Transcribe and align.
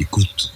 Écoute. 0.00 0.50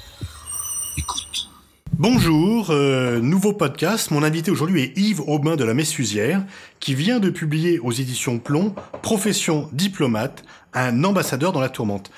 Écoute. 0.96 1.50
Bonjour, 1.98 2.70
euh, 2.70 3.20
nouveau 3.20 3.52
podcast. 3.52 4.10
Mon 4.10 4.22
invité 4.22 4.50
aujourd'hui 4.50 4.80
est 4.80 4.96
Yves 4.96 5.20
Aubin 5.20 5.56
de 5.56 5.64
la 5.64 5.74
Messusière, 5.74 6.42
qui 6.80 6.94
vient 6.94 7.20
de 7.20 7.28
publier 7.28 7.78
aux 7.78 7.92
éditions 7.92 8.38
Plomb 8.38 8.74
Profession 9.02 9.68
diplomate, 9.72 10.44
un 10.72 11.04
ambassadeur 11.04 11.52
dans 11.52 11.60
la 11.60 11.68
tourmente. 11.68 12.10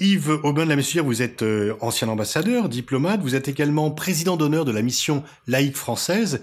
Yves 0.00 0.40
Aubin 0.42 0.64
de 0.64 0.70
la 0.70 0.74
Messusière, 0.74 1.04
vous 1.04 1.22
êtes 1.22 1.42
euh, 1.42 1.74
ancien 1.80 2.08
ambassadeur, 2.08 2.68
diplomate, 2.68 3.20
vous 3.20 3.36
êtes 3.36 3.46
également 3.46 3.92
président 3.92 4.36
d'honneur 4.36 4.64
de 4.64 4.72
la 4.72 4.82
mission 4.82 5.22
laïque 5.46 5.76
française. 5.76 6.40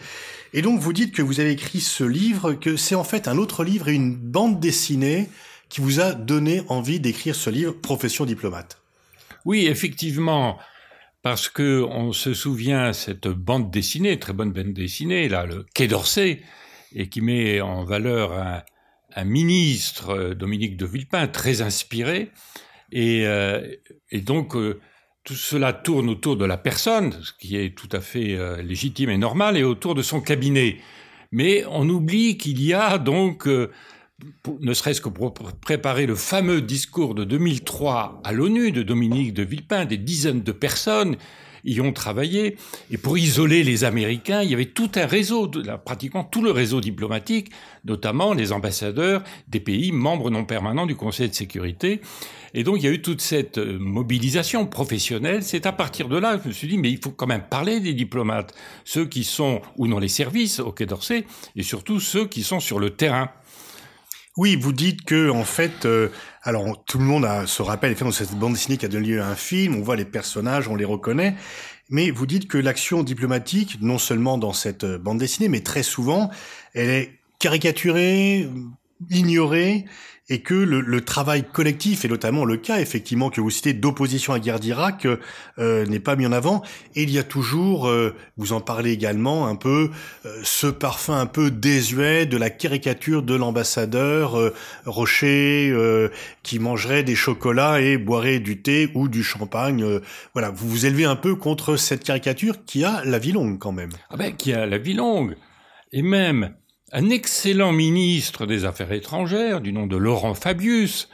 Et 0.53 0.61
donc 0.61 0.79
vous 0.79 0.93
dites 0.93 1.13
que 1.13 1.21
vous 1.21 1.41
avez 1.41 1.51
écrit 1.51 1.81
ce 1.81 2.05
livre, 2.05 2.53
que 2.53 2.77
c'est 2.77 2.95
en 2.95 3.03
fait 3.03 3.27
un 3.27 3.37
autre 3.37 3.65
livre 3.65 3.89
et 3.89 3.93
une 3.95 4.15
bande 4.15 4.61
dessinée 4.61 5.29
qui 5.67 5.81
vous 5.81 5.99
a 5.99 6.13
donné 6.13 6.63
envie 6.69 7.01
d'écrire 7.01 7.35
ce 7.35 7.49
livre, 7.49 7.73
Profession 7.73 8.23
diplomate. 8.23 8.80
Oui, 9.45 9.65
effectivement, 9.67 10.57
parce 11.21 11.49
que 11.49 11.83
on 11.83 12.13
se 12.13 12.33
souvient 12.33 12.93
cette 12.93 13.27
bande 13.27 13.71
dessinée, 13.71 14.19
très 14.19 14.33
bonne 14.33 14.51
bande 14.51 14.73
dessinée, 14.73 15.29
là, 15.29 15.45
le 15.45 15.65
Quai 15.73 15.87
d'Orsay, 15.87 16.41
et 16.93 17.09
qui 17.09 17.21
met 17.21 17.61
en 17.61 17.83
valeur 17.83 18.33
un, 19.15 19.23
ministre, 19.23 20.33
Dominique 20.33 20.77
de 20.77 20.85
Villepin, 20.85 21.27
très 21.27 21.61
inspiré, 21.61 22.31
et, 22.91 23.25
euh, 23.25 23.75
donc 24.13 24.55
euh, 24.55 24.79
tout 25.23 25.35
cela 25.35 25.73
tourne 25.73 26.09
autour 26.09 26.37
de 26.37 26.45
la 26.45 26.57
personne, 26.57 27.13
ce 27.21 27.31
qui 27.33 27.57
est 27.57 27.75
tout 27.75 27.89
à 27.91 28.01
fait 28.01 28.35
euh, 28.35 28.61
légitime 28.61 29.09
et 29.09 29.17
normal, 29.17 29.57
et 29.57 29.63
autour 29.63 29.95
de 29.95 30.01
son 30.01 30.21
cabinet. 30.21 30.77
Mais 31.31 31.63
on 31.69 31.87
oublie 31.87 32.37
qu'il 32.37 32.61
y 32.61 32.73
a 32.73 32.97
donc 32.97 33.47
ne 34.59 34.73
serait-ce 34.73 35.01
que 35.01 35.09
pour 35.09 35.33
préparer 35.33 36.05
le 36.05 36.15
fameux 36.15 36.61
discours 36.61 37.15
de 37.15 37.23
2003 37.23 38.21
à 38.23 38.31
l'ONU 38.31 38.71
de 38.71 38.83
Dominique 38.83 39.33
de 39.33 39.43
Villepin, 39.43 39.85
des 39.85 39.97
dizaines 39.97 40.41
de 40.41 40.51
personnes 40.51 41.17
y 41.63 41.79
ont 41.81 41.93
travaillé. 41.93 42.57
Et 42.91 42.97
pour 42.97 43.17
isoler 43.17 43.63
les 43.63 43.83
Américains, 43.83 44.41
il 44.41 44.49
y 44.49 44.53
avait 44.53 44.65
tout 44.65 44.91
un 44.95 45.05
réseau, 45.05 45.49
pratiquement 45.85 46.23
tout 46.23 46.41
le 46.41 46.51
réseau 46.51 46.81
diplomatique, 46.81 47.51
notamment 47.85 48.33
les 48.33 48.51
ambassadeurs 48.51 49.23
des 49.47 49.59
pays 49.59 49.91
membres 49.91 50.29
non 50.29 50.45
permanents 50.45 50.85
du 50.85 50.95
Conseil 50.95 51.29
de 51.29 51.35
sécurité. 51.35 52.01
Et 52.53 52.63
donc 52.63 52.77
il 52.77 52.83
y 52.83 52.87
a 52.87 52.91
eu 52.91 53.01
toute 53.01 53.21
cette 53.21 53.59
euh, 53.59 53.77
mobilisation 53.79 54.65
professionnelle. 54.65 55.41
C'est 55.41 55.65
à 55.65 55.71
partir 55.71 56.09
de 56.09 56.17
là 56.17 56.35
que 56.35 56.43
je 56.43 56.47
me 56.49 56.53
suis 56.53 56.67
dit, 56.67 56.77
mais 56.77 56.89
il 56.89 56.99
faut 57.01 57.11
quand 57.11 57.27
même 57.27 57.45
parler 57.49 57.79
des 57.79 57.93
diplomates, 57.93 58.53
ceux 58.83 59.05
qui 59.05 59.23
sont 59.23 59.61
ou 59.77 59.87
dans 59.87 59.99
les 59.99 60.09
services 60.09 60.59
au 60.59 60.73
Quai 60.73 60.85
d'Orsay, 60.85 61.25
et 61.55 61.63
surtout 61.63 62.01
ceux 62.01 62.27
qui 62.27 62.43
sont 62.43 62.59
sur 62.59 62.79
le 62.79 62.89
terrain. 62.89 63.29
Oui, 64.37 64.55
vous 64.55 64.71
dites 64.71 65.03
que 65.03 65.29
en 65.29 65.43
fait, 65.43 65.85
euh, 65.85 66.07
alors 66.43 66.85
tout 66.85 66.97
le 66.97 67.03
monde 67.03 67.27
se 67.47 67.61
rappelle 67.61 67.95
dans 67.95 68.11
cette 68.11 68.31
bande 68.31 68.53
dessinée 68.53 68.77
qui 68.77 68.85
a 68.85 68.87
donné 68.87 69.07
lieu 69.07 69.21
à 69.21 69.27
un 69.27 69.35
film, 69.35 69.75
on 69.75 69.81
voit 69.81 69.97
les 69.97 70.05
personnages, 70.05 70.69
on 70.69 70.75
les 70.75 70.85
reconnaît, 70.85 71.35
mais 71.89 72.11
vous 72.11 72.25
dites 72.25 72.47
que 72.47 72.57
l'action 72.57 73.03
diplomatique, 73.03 73.79
non 73.81 73.97
seulement 73.97 74.37
dans 74.37 74.53
cette 74.53 74.85
euh, 74.85 74.97
bande 74.97 75.17
dessinée, 75.17 75.49
mais 75.49 75.59
très 75.59 75.83
souvent, 75.83 76.31
elle 76.73 76.89
est 76.89 77.19
caricaturée, 77.39 78.49
ignorée, 79.09 79.85
et 80.31 80.39
que 80.41 80.53
le, 80.53 80.79
le, 80.79 81.01
travail 81.01 81.43
collectif, 81.43 82.05
et 82.05 82.07
notamment 82.07 82.45
le 82.45 82.55
cas 82.55 82.79
effectivement 82.79 83.29
que 83.29 83.41
vous 83.41 83.49
citez 83.49 83.73
d'opposition 83.73 84.31
à 84.31 84.39
guerre 84.39 84.61
d'Irak, 84.61 85.05
euh, 85.59 85.85
n'est 85.87 85.99
pas 85.99 86.15
mis 86.15 86.25
en 86.25 86.31
avant. 86.31 86.61
Et 86.95 87.03
il 87.03 87.11
y 87.11 87.19
a 87.19 87.23
toujours, 87.23 87.89
euh, 87.89 88.15
vous 88.37 88.53
en 88.53 88.61
parlez 88.61 88.91
également 88.91 89.47
un 89.47 89.57
peu, 89.57 89.91
euh, 90.25 90.39
ce 90.43 90.67
parfum 90.67 91.19
un 91.19 91.25
peu 91.25 91.51
désuet 91.51 92.25
de 92.25 92.37
la 92.37 92.49
caricature 92.49 93.23
de 93.23 93.35
l'ambassadeur 93.35 94.39
euh, 94.39 94.53
Rocher 94.85 95.69
euh, 95.69 96.07
qui 96.43 96.59
mangerait 96.59 97.03
des 97.03 97.15
chocolats 97.15 97.81
et 97.81 97.97
boirait 97.97 98.39
du 98.39 98.61
thé 98.61 98.89
ou 98.95 99.09
du 99.09 99.23
champagne. 99.23 99.83
voilà, 100.33 100.49
vous 100.49 100.69
vous 100.69 100.85
élevez 100.85 101.05
un 101.05 101.17
peu 101.17 101.35
contre 101.35 101.75
cette 101.75 102.05
caricature 102.05 102.63
qui 102.65 102.85
a 102.85 103.03
la 103.03 103.19
vie 103.19 103.33
longue 103.33 103.59
quand 103.59 103.73
même. 103.73 103.91
Ah 104.09 104.15
ben, 104.15 104.33
qui 104.33 104.53
a 104.53 104.65
la 104.65 104.77
vie 104.77 104.93
longue. 104.93 105.35
Et 105.91 106.03
même, 106.03 106.53
un 106.93 107.09
excellent 107.09 107.71
ministre 107.71 108.45
des 108.45 108.65
Affaires 108.65 108.91
étrangères 108.91 109.61
du 109.61 109.71
nom 109.71 109.87
de 109.87 109.95
Laurent 109.95 110.33
Fabius, 110.33 111.07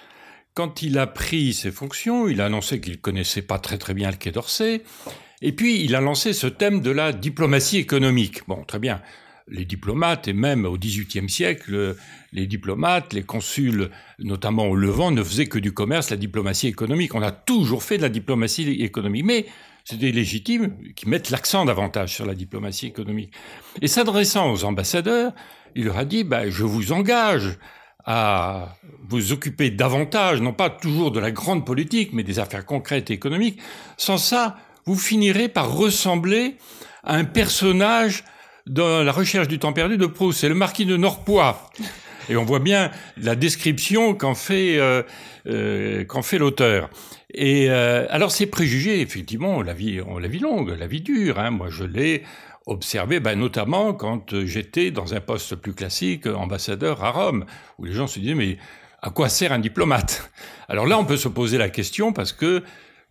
quand 0.55 0.81
il 0.81 0.97
a 0.97 1.05
pris 1.05 1.53
ses 1.53 1.71
fonctions, 1.71 2.27
il 2.27 2.41
a 2.41 2.45
annoncé 2.45 2.81
qu'il 2.81 2.99
connaissait 2.99 3.43
pas 3.43 3.59
très 3.59 3.77
très 3.77 3.93
bien 3.93 4.09
le 4.09 4.17
Quai 4.17 4.31
d'Orsay, 4.31 4.81
et 5.43 5.51
puis 5.51 5.83
il 5.83 5.95
a 5.95 6.01
lancé 6.01 6.33
ce 6.33 6.47
thème 6.47 6.81
de 6.81 6.89
la 6.89 7.13
diplomatie 7.13 7.77
économique. 7.77 8.47
Bon, 8.47 8.63
très 8.63 8.79
bien. 8.79 9.01
Les 9.49 9.65
diplomates, 9.65 10.27
et 10.27 10.33
même 10.33 10.65
au 10.65 10.77
XVIIIe 10.77 11.29
siècle, 11.29 11.95
les 12.33 12.47
diplomates, 12.47 13.13
les 13.13 13.21
consuls, 13.23 13.91
notamment 14.19 14.65
au 14.65 14.75
Levant, 14.75 15.11
ne 15.11 15.23
faisaient 15.23 15.45
que 15.45 15.59
du 15.59 15.73
commerce, 15.73 16.09
la 16.09 16.17
diplomatie 16.17 16.67
économique. 16.67 17.13
On 17.13 17.21
a 17.21 17.31
toujours 17.31 17.83
fait 17.83 17.97
de 17.97 18.01
la 18.01 18.09
diplomatie 18.09 18.69
économique. 18.81 19.23
Mais 19.23 19.45
c'était 19.85 20.11
légitime 20.11 20.75
qu'ils 20.95 21.07
mettent 21.07 21.29
l'accent 21.29 21.63
davantage 21.63 22.13
sur 22.13 22.25
la 22.25 22.35
diplomatie 22.35 22.87
économique. 22.87 23.31
Et 23.81 23.87
s'adressant 23.87 24.51
aux 24.51 24.65
ambassadeurs, 24.65 25.31
il 25.75 25.85
leur 25.85 25.97
a 25.97 26.05
dit, 26.05 26.23
ben, 26.23 26.49
je 26.49 26.63
vous 26.63 26.91
engage 26.91 27.57
à 28.05 28.75
vous 29.09 29.33
occuper 29.33 29.69
davantage, 29.69 30.41
non 30.41 30.53
pas 30.53 30.69
toujours 30.69 31.11
de 31.11 31.19
la 31.19 31.31
grande 31.31 31.65
politique, 31.65 32.13
mais 32.13 32.23
des 32.23 32.39
affaires 32.39 32.65
concrètes 32.65 33.11
et 33.11 33.13
économiques. 33.13 33.59
Sans 33.97 34.17
ça, 34.17 34.57
vous 34.85 34.95
finirez 34.95 35.49
par 35.49 35.73
ressembler 35.73 36.55
à 37.03 37.15
un 37.15 37.25
personnage 37.25 38.23
dans 38.65 39.03
la 39.03 39.11
recherche 39.11 39.47
du 39.47 39.59
temps 39.59 39.73
perdu 39.73 39.97
de 39.97 40.05
Proust, 40.05 40.39
c'est 40.39 40.49
le 40.49 40.55
marquis 40.55 40.85
de 40.85 40.97
Norpois. 40.97 41.69
Et 42.29 42.35
on 42.35 42.43
voit 42.43 42.59
bien 42.59 42.91
la 43.17 43.35
description 43.35 44.13
qu'en 44.13 44.35
fait, 44.35 44.77
euh, 44.77 45.03
euh, 45.47 46.03
qu'en 46.03 46.21
fait 46.21 46.37
l'auteur. 46.37 46.89
Et 47.33 47.69
euh, 47.69 48.05
alors 48.09 48.31
ces 48.31 48.47
préjugés, 48.47 49.01
effectivement, 49.01 49.61
la 49.61 49.73
vie, 49.73 50.01
on 50.05 50.17
la 50.17 50.27
vie 50.27 50.39
longue, 50.39 50.75
la 50.77 50.87
vie 50.87 51.01
dure. 51.01 51.39
Hein. 51.39 51.51
Moi, 51.51 51.67
je 51.69 51.83
l'ai 51.83 52.23
observé, 52.67 53.19
ben, 53.19 53.39
notamment 53.39 53.93
quand 53.93 54.33
euh, 54.33 54.45
j'étais 54.45 54.91
dans 54.91 55.13
un 55.13 55.19
poste 55.19 55.55
plus 55.55 55.73
classique, 55.73 56.27
ambassadeur 56.27 57.03
à 57.03 57.11
Rome, 57.11 57.45
où 57.79 57.85
les 57.85 57.93
gens 57.93 58.07
se 58.07 58.19
disaient 58.19 58.35
mais 58.35 58.57
à 59.01 59.09
quoi 59.09 59.29
sert 59.29 59.51
un 59.51 59.59
diplomate? 59.59 60.29
Alors 60.69 60.85
là, 60.85 60.99
on 60.99 61.05
peut 61.05 61.17
se 61.17 61.29
poser 61.29 61.57
la 61.57 61.69
question 61.69 62.13
parce 62.13 62.33
que 62.33 62.63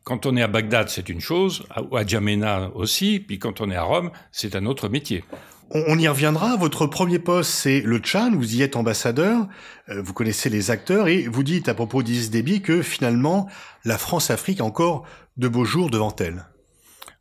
quand 0.04 0.24
on 0.24 0.36
est 0.36 0.42
à 0.42 0.46
Bagdad, 0.46 0.88
c'est 0.88 1.08
une 1.08 1.20
chose, 1.20 1.66
à 1.70 2.06
Djamena 2.06 2.70
aussi, 2.74 3.18
puis 3.18 3.40
quand 3.40 3.60
on 3.60 3.70
est 3.72 3.76
à 3.76 3.82
Rome, 3.82 4.12
c'est 4.30 4.54
un 4.54 4.64
autre 4.66 4.88
métier. 4.88 5.24
On 5.70 5.98
y 5.98 6.06
reviendra. 6.06 6.56
Votre 6.56 6.86
premier 6.86 7.18
poste, 7.18 7.50
c'est 7.50 7.80
le 7.80 7.98
Tchad. 7.98 8.32
Vous 8.34 8.54
y 8.54 8.62
êtes 8.62 8.76
ambassadeur. 8.76 9.48
Euh, 9.88 10.00
vous 10.00 10.12
connaissez 10.12 10.48
les 10.48 10.70
acteurs 10.70 11.08
et 11.08 11.26
vous 11.26 11.42
dites 11.42 11.68
à 11.68 11.74
propos 11.74 12.04
d'Isis 12.04 12.30
que 12.62 12.82
finalement, 12.82 13.48
la 13.84 13.98
France-Afrique 13.98 14.60
a 14.60 14.64
encore 14.64 15.04
de 15.36 15.48
beaux 15.48 15.64
jours 15.64 15.90
devant 15.90 16.14
elle. 16.20 16.46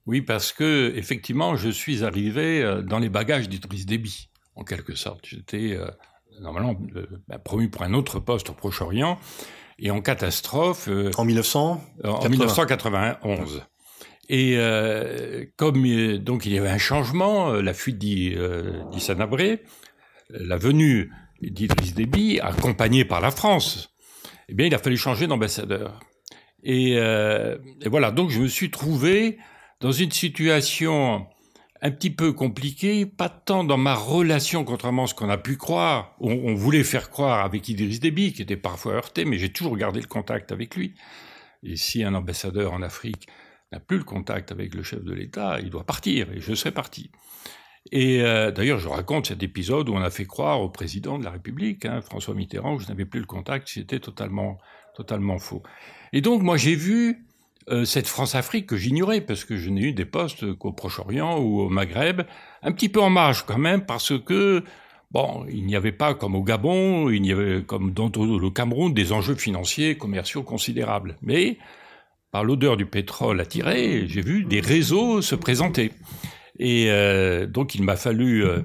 Oui, 0.05 0.21
parce 0.21 0.51
que 0.51 0.93
effectivement, 0.95 1.55
je 1.55 1.69
suis 1.69 2.03
arrivé 2.03 2.61
euh, 2.61 2.81
dans 2.81 2.99
les 2.99 3.09
bagages 3.09 3.49
d'Idriss 3.49 3.85
Déby, 3.85 4.29
en 4.55 4.63
quelque 4.63 4.95
sorte. 4.95 5.25
J'étais 5.25 5.75
euh, 5.75 5.87
normalement 6.39 6.75
bah, 7.27 7.39
promu 7.39 7.69
pour 7.69 7.83
un 7.83 7.93
autre 7.93 8.19
poste 8.19 8.49
au 8.49 8.53
Proche-Orient 8.53 9.19
et 9.79 9.91
en 9.91 10.01
catastrophe. 10.01 10.87
en 11.17 11.25
1900 11.25 11.83
En 12.03 12.29
1991. 12.29 13.63
Et 14.29 14.55
euh, 14.57 15.45
comme 15.55 15.85
euh, 15.85 16.17
donc 16.17 16.45
il 16.45 16.53
y 16.53 16.57
avait 16.57 16.69
un 16.69 16.79
changement, 16.79 17.51
euh, 17.51 17.61
la 17.61 17.73
fuite 17.73 17.99
d'Issa 17.99 19.15
la 20.29 20.57
venue 20.57 21.11
d'Idriss 21.41 21.93
Déby, 21.93 22.39
accompagnée 22.39 23.05
par 23.05 23.21
la 23.21 23.29
France, 23.29 23.93
eh 24.49 24.55
bien 24.55 24.65
il 24.65 24.73
a 24.73 24.79
fallu 24.79 24.97
changer 24.97 25.27
d'ambassadeur. 25.27 25.99
Et, 26.63 26.93
et, 26.93 27.89
voilà, 27.89 28.09
donc 28.09 28.31
je 28.31 28.39
me 28.39 28.47
suis 28.47 28.71
trouvé 28.71 29.37
dans 29.85 29.91
une 29.91 30.11
situation 30.11 31.27
un 31.79 31.91
petit 31.91 32.09
peu 32.09 32.33
compliquée, 32.33 33.05
pas 33.05 33.29
tant 33.29 33.63
dans 33.63 33.77
ma 33.77 33.93
relation, 33.93 34.63
contrairement 34.63 35.03
à 35.03 35.07
ce 35.07 35.13
qu'on 35.13 35.29
a 35.29 35.37
pu 35.37 35.57
croire, 35.57 36.15
on, 36.19 36.55
voulait 36.55 36.83
faire 36.83 37.11
croire 37.11 37.45
avec 37.45 37.69
Idriss 37.69 37.99
Déby, 37.99 38.33
qui 38.33 38.41
était 38.41 38.57
parfois 38.57 38.93
heurté, 38.93 39.25
mais 39.25 39.37
j'ai 39.37 39.49
toujours 39.49 39.77
gardé 39.77 40.01
le 40.01 40.07
contact 40.07 40.51
avec 40.51 40.75
lui. 40.75 40.95
Et 41.61 41.75
si 41.75 42.03
un 42.03 42.15
ambassadeur 42.15 42.73
en 42.73 42.81
Afrique 42.81 43.27
n'a 43.71 43.79
plus 43.79 43.99
le 43.99 44.03
contact 44.03 44.51
avec 44.51 44.73
le 44.73 44.81
chef 44.81 45.03
de 45.03 45.13
l'État, 45.13 45.59
il 45.61 45.69
doit 45.69 45.85
partir, 45.85 46.31
et 46.31 46.41
je 46.41 46.55
serai 46.55 46.71
parti. 46.71 47.11
Et 47.91 48.23
euh, 48.23 48.49
d'ailleurs, 48.49 48.79
je 48.79 48.87
raconte 48.87 49.27
cet 49.27 49.43
épisode 49.43 49.87
où 49.89 49.93
on 49.93 50.01
a 50.01 50.09
fait 50.09 50.25
croire 50.25 50.61
au 50.61 50.69
président 50.69 51.19
de 51.19 51.23
la 51.23 51.29
République, 51.29 51.85
hein, 51.85 52.01
François 52.01 52.33
Mitterrand, 52.33 52.77
que 52.77 52.81
je 52.81 52.87
n'avais 52.87 53.05
plus 53.05 53.19
le 53.19 53.27
contact, 53.27 53.67
c'était 53.67 53.99
totalement, 53.99 54.57
totalement 54.95 55.37
faux. 55.37 55.61
Et 56.11 56.21
donc, 56.21 56.41
moi, 56.41 56.57
j'ai 56.57 56.73
vu 56.73 57.27
euh, 57.69 57.83
cette 57.83 58.07
France-Afrique 58.07 58.67
que 58.67 58.77
j'ignorais, 58.77 59.21
parce 59.21 59.43
que 59.43 59.57
je 59.57 59.69
n'ai 59.69 59.81
eu 59.81 59.93
des 59.93 60.05
postes 60.05 60.53
qu'au 60.53 60.71
Proche-Orient 60.71 61.39
ou 61.39 61.61
au 61.61 61.69
Maghreb, 61.69 62.21
un 62.61 62.71
petit 62.71 62.89
peu 62.89 63.01
en 63.01 63.09
marge 63.09 63.43
quand 63.45 63.57
même, 63.57 63.85
parce 63.85 64.13
que, 64.19 64.63
bon, 65.11 65.45
il 65.49 65.65
n'y 65.65 65.75
avait 65.75 65.91
pas, 65.91 66.13
comme 66.13 66.35
au 66.35 66.43
Gabon, 66.43 67.09
il 67.09 67.21
n'y 67.21 67.31
avait, 67.31 67.63
comme 67.63 67.91
dans 67.91 68.11
le 68.15 68.49
Cameroun, 68.51 68.93
des 68.93 69.11
enjeux 69.11 69.35
financiers, 69.35 69.97
commerciaux 69.97 70.43
considérables. 70.43 71.17
Mais 71.23 71.57
par 72.31 72.43
l'odeur 72.43 72.77
du 72.77 72.85
pétrole 72.85 73.39
attiré, 73.39 74.05
j'ai 74.07 74.21
vu 74.21 74.43
des 74.43 74.59
réseaux 74.59 75.21
se 75.21 75.35
présenter. 75.35 75.91
Et 76.59 76.89
euh, 76.89 77.45
donc 77.47 77.75
il 77.75 77.83
m'a 77.83 77.95
fallu 77.95 78.45
euh, 78.45 78.61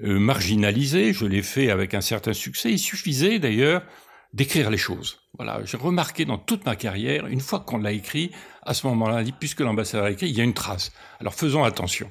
marginaliser, 0.00 1.12
je 1.12 1.26
l'ai 1.26 1.42
fait 1.42 1.70
avec 1.70 1.94
un 1.94 2.00
certain 2.00 2.32
succès. 2.32 2.70
Il 2.70 2.78
suffisait 2.78 3.38
d'ailleurs 3.38 3.82
d'écrire 4.34 4.68
les 4.68 4.76
choses. 4.76 5.20
Voilà, 5.38 5.64
j'ai 5.64 5.76
remarqué 5.76 6.24
dans 6.24 6.38
toute 6.38 6.66
ma 6.66 6.74
carrière, 6.74 7.26
une 7.28 7.40
fois 7.40 7.60
qu'on 7.60 7.78
l'a 7.78 7.92
écrit, 7.92 8.32
à 8.62 8.74
ce 8.74 8.86
moment-là, 8.88 9.22
dit 9.22 9.32
puisque 9.32 9.60
l'ambassadeur 9.60 10.06
a 10.06 10.10
écrit, 10.10 10.28
il 10.28 10.36
y 10.36 10.40
a 10.40 10.44
une 10.44 10.54
trace. 10.54 10.92
Alors 11.20 11.34
faisons 11.34 11.62
attention. 11.62 12.10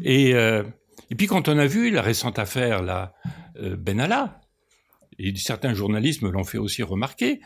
Et, 0.00 0.34
euh, 0.34 0.62
et 1.10 1.16
puis 1.16 1.26
quand 1.26 1.48
on 1.48 1.58
a 1.58 1.66
vu 1.66 1.90
la 1.90 2.00
récente 2.00 2.38
affaire, 2.38 2.80
la 2.82 3.12
euh, 3.60 3.76
Benalla, 3.76 4.40
et 5.18 5.34
certains 5.34 5.74
journalistes 5.74 6.22
me 6.22 6.30
l'ont 6.30 6.44
fait 6.44 6.58
aussi 6.58 6.84
remarquer, 6.84 7.40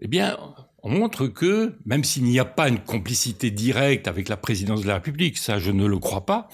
eh 0.00 0.08
bien, 0.08 0.36
on 0.82 0.90
montre 0.90 1.28
que, 1.28 1.78
même 1.84 2.02
s'il 2.02 2.24
n'y 2.24 2.40
a 2.40 2.44
pas 2.44 2.68
une 2.68 2.80
complicité 2.80 3.52
directe 3.52 4.08
avec 4.08 4.28
la 4.28 4.36
présidence 4.36 4.82
de 4.82 4.88
la 4.88 4.94
République, 4.94 5.38
ça 5.38 5.60
je 5.60 5.70
ne 5.70 5.86
le 5.86 5.98
crois 5.98 6.26
pas, 6.26 6.48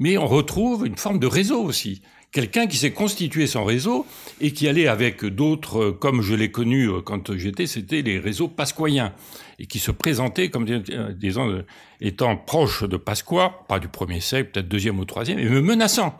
mais 0.00 0.16
on 0.16 0.26
retrouve 0.26 0.86
une 0.86 0.96
forme 0.96 1.18
de 1.18 1.26
réseau 1.26 1.62
aussi 1.62 2.02
quelqu'un 2.32 2.66
qui 2.66 2.78
s'est 2.78 2.92
constitué 2.92 3.46
son 3.46 3.64
réseau 3.64 4.06
et 4.40 4.52
qui 4.52 4.66
allait 4.66 4.88
avec 4.88 5.24
d'autres, 5.24 5.82
euh, 5.82 5.92
comme 5.92 6.22
je 6.22 6.34
l'ai 6.34 6.50
connu 6.50 6.88
euh, 6.88 7.00
quand 7.02 7.36
j'étais, 7.36 7.66
c'était 7.66 8.02
les 8.02 8.18
réseaux 8.18 8.48
pasquoyens, 8.48 9.12
et 9.58 9.66
qui 9.66 9.78
se 9.78 9.90
présentaient 9.90 10.48
comme 10.48 10.66
disons, 11.14 11.50
euh, 11.50 11.66
étant 12.00 12.36
proches 12.36 12.82
de 12.84 12.96
Pasqua, 12.96 13.64
pas 13.68 13.78
du 13.78 13.88
premier 13.88 14.20
siècle, 14.20 14.50
peut-être 14.50 14.68
deuxième 14.68 14.98
ou 14.98 15.04
troisième, 15.04 15.38
et 15.38 15.44
me 15.44 15.60
menaçant, 15.60 16.16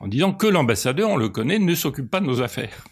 en 0.00 0.08
disant 0.08 0.32
que 0.32 0.48
l'ambassadeur, 0.48 1.08
on 1.08 1.16
le 1.16 1.28
connaît, 1.28 1.60
ne 1.60 1.74
s'occupe 1.74 2.10
pas 2.10 2.20
de 2.20 2.26
nos 2.26 2.42
affaires. 2.42 2.84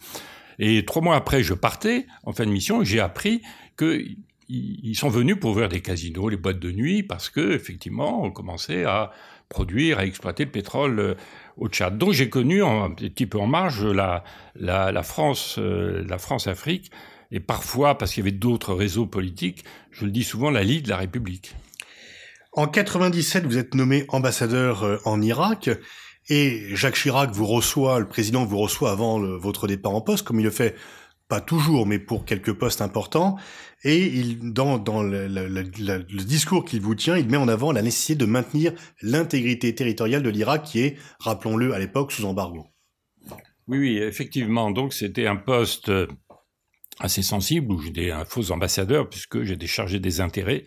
Et 0.60 0.84
trois 0.84 1.02
mois 1.02 1.16
après, 1.16 1.42
je 1.42 1.54
partais, 1.54 2.06
en 2.22 2.32
fin 2.32 2.44
de 2.44 2.50
mission, 2.50 2.84
j'ai 2.84 3.00
appris 3.00 3.42
qu'ils 3.76 4.96
sont 4.96 5.08
venus 5.08 5.36
pour 5.40 5.50
ouvrir 5.50 5.68
des 5.68 5.80
casinos, 5.80 6.28
les 6.28 6.36
boîtes 6.36 6.60
de 6.60 6.70
nuit, 6.70 7.02
parce 7.02 7.30
que 7.30 7.52
effectivement, 7.52 8.22
on 8.22 8.30
commençait 8.30 8.84
à 8.84 9.10
produire, 9.50 9.98
à 9.98 10.06
exploiter 10.06 10.46
le 10.46 10.50
pétrole 10.50 11.16
au 11.58 11.68
Tchad. 11.68 11.98
Donc 11.98 12.12
j'ai 12.12 12.30
connu 12.30 12.64
un 12.64 12.90
petit 12.90 13.26
peu 13.26 13.38
en 13.38 13.46
marge 13.46 13.84
la, 13.84 14.24
la, 14.54 15.02
France, 15.02 15.56
euh, 15.58 16.02
la 16.08 16.16
France-Afrique, 16.16 16.90
et 17.30 17.40
parfois, 17.40 17.98
parce 17.98 18.14
qu'il 18.14 18.24
y 18.24 18.26
avait 18.28 18.36
d'autres 18.36 18.72
réseaux 18.72 19.06
politiques, 19.06 19.64
je 19.90 20.06
le 20.06 20.10
dis 20.10 20.24
souvent, 20.24 20.50
la 20.50 20.62
Ligue 20.62 20.84
de 20.84 20.90
la 20.90 20.96
République. 20.96 21.54
En 22.52 22.66
97, 22.66 23.44
vous 23.44 23.58
êtes 23.58 23.74
nommé 23.74 24.04
ambassadeur 24.08 24.84
euh, 24.84 24.98
en 25.04 25.20
Irak. 25.20 25.68
Et 26.28 26.76
Jacques 26.76 26.94
Chirac 26.94 27.32
vous 27.32 27.46
reçoit, 27.46 27.98
le 27.98 28.06
président 28.06 28.44
vous 28.44 28.58
reçoit 28.58 28.92
avant 28.92 29.18
votre 29.18 29.66
départ 29.66 29.94
en 29.94 30.00
poste, 30.00 30.24
comme 30.24 30.38
il 30.38 30.44
le 30.44 30.50
fait 30.50 30.76
pas 31.30 31.40
toujours, 31.40 31.86
mais 31.86 31.98
pour 31.98 32.26
quelques 32.26 32.52
postes 32.52 32.82
importants. 32.82 33.38
Et 33.84 34.36
dans, 34.42 35.02
le, 35.02 35.26
le, 35.26 36.02
discours 36.24 36.66
qu'il 36.66 36.82
vous 36.82 36.94
tient, 36.94 37.16
il 37.16 37.26
met 37.28 37.38
en 37.38 37.48
avant 37.48 37.72
la 37.72 37.80
nécessité 37.80 38.16
de 38.16 38.26
maintenir 38.26 38.72
l'intégrité 39.00 39.74
territoriale 39.74 40.22
de 40.22 40.28
l'Irak, 40.28 40.64
qui 40.64 40.80
est, 40.80 40.96
rappelons-le, 41.20 41.72
à 41.72 41.78
l'époque 41.78 42.12
sous 42.12 42.26
embargo. 42.26 42.66
Oui, 43.68 43.78
oui, 43.78 43.98
effectivement. 43.98 44.70
Donc 44.70 44.92
c'était 44.92 45.26
un 45.26 45.36
poste 45.36 45.90
assez 46.98 47.22
sensible 47.22 47.72
où 47.72 47.80
j'étais 47.80 48.10
un 48.10 48.24
faux 48.24 48.50
ambassadeur 48.50 49.08
puisque 49.08 49.42
j'étais 49.44 49.66
chargé 49.66 50.00
des 50.00 50.20
intérêts 50.20 50.64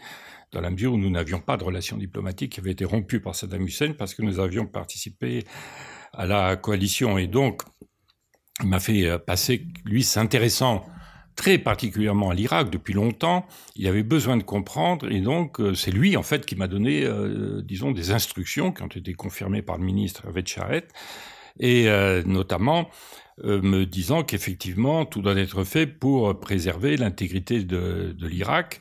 dans 0.54 0.62
la 0.62 0.70
mesure 0.70 0.94
où 0.94 0.98
nous 0.98 1.10
n'avions 1.10 1.40
pas 1.40 1.58
de 1.58 1.64
relations 1.64 1.98
diplomatiques 1.98 2.54
qui 2.54 2.60
avaient 2.60 2.72
été 2.72 2.86
rompues 2.86 3.20
par 3.20 3.36
Saddam 3.36 3.64
Hussein 3.64 3.94
parce 3.94 4.16
que 4.16 4.22
nous 4.22 4.40
avions 4.40 4.66
participé 4.66 5.44
à 6.14 6.26
la 6.26 6.56
coalition. 6.56 7.18
Et 7.18 7.28
donc, 7.28 7.64
il 8.62 8.68
m'a 8.70 8.80
fait 8.80 9.06
euh, 9.06 9.18
passer, 9.18 9.66
lui, 9.86 10.04
s'intéressant 10.04 10.86
très 11.36 11.58
particulièrement 11.58 12.30
à 12.30 12.36
l'Irak 12.36 12.70
depuis 12.70 12.94
longtemps, 12.94 13.48
il 13.76 13.88
avait 13.88 14.04
besoin 14.04 14.38
de 14.38 14.44
comprendre, 14.44 15.12
et 15.12 15.20
donc 15.20 15.60
euh, 15.60 15.74
c'est 15.74 15.90
lui, 15.90 16.16
en 16.16 16.22
fait, 16.22 16.46
qui 16.46 16.56
m'a 16.56 16.68
donné, 16.68 17.04
euh, 17.04 17.62
disons, 17.64 17.92
des 17.92 18.12
instructions 18.12 18.72
qui 18.72 18.84
ont 18.84 18.88
été 18.88 19.14
confirmées 19.14 19.64
par 19.64 19.80
le 19.80 19.84
ministre 19.84 20.30
Vetcharet, 20.30 20.88
et 21.60 21.86
notamment 22.26 22.90
me 23.44 23.84
disant 23.84 24.24
qu'effectivement, 24.24 25.06
tout 25.06 25.22
doit 25.22 25.36
être 25.36 25.64
fait 25.64 25.86
pour 25.86 26.40
préserver 26.40 26.98
l'intégrité 26.98 27.64
de, 27.64 28.16
de 28.18 28.28
l'Irak, 28.28 28.80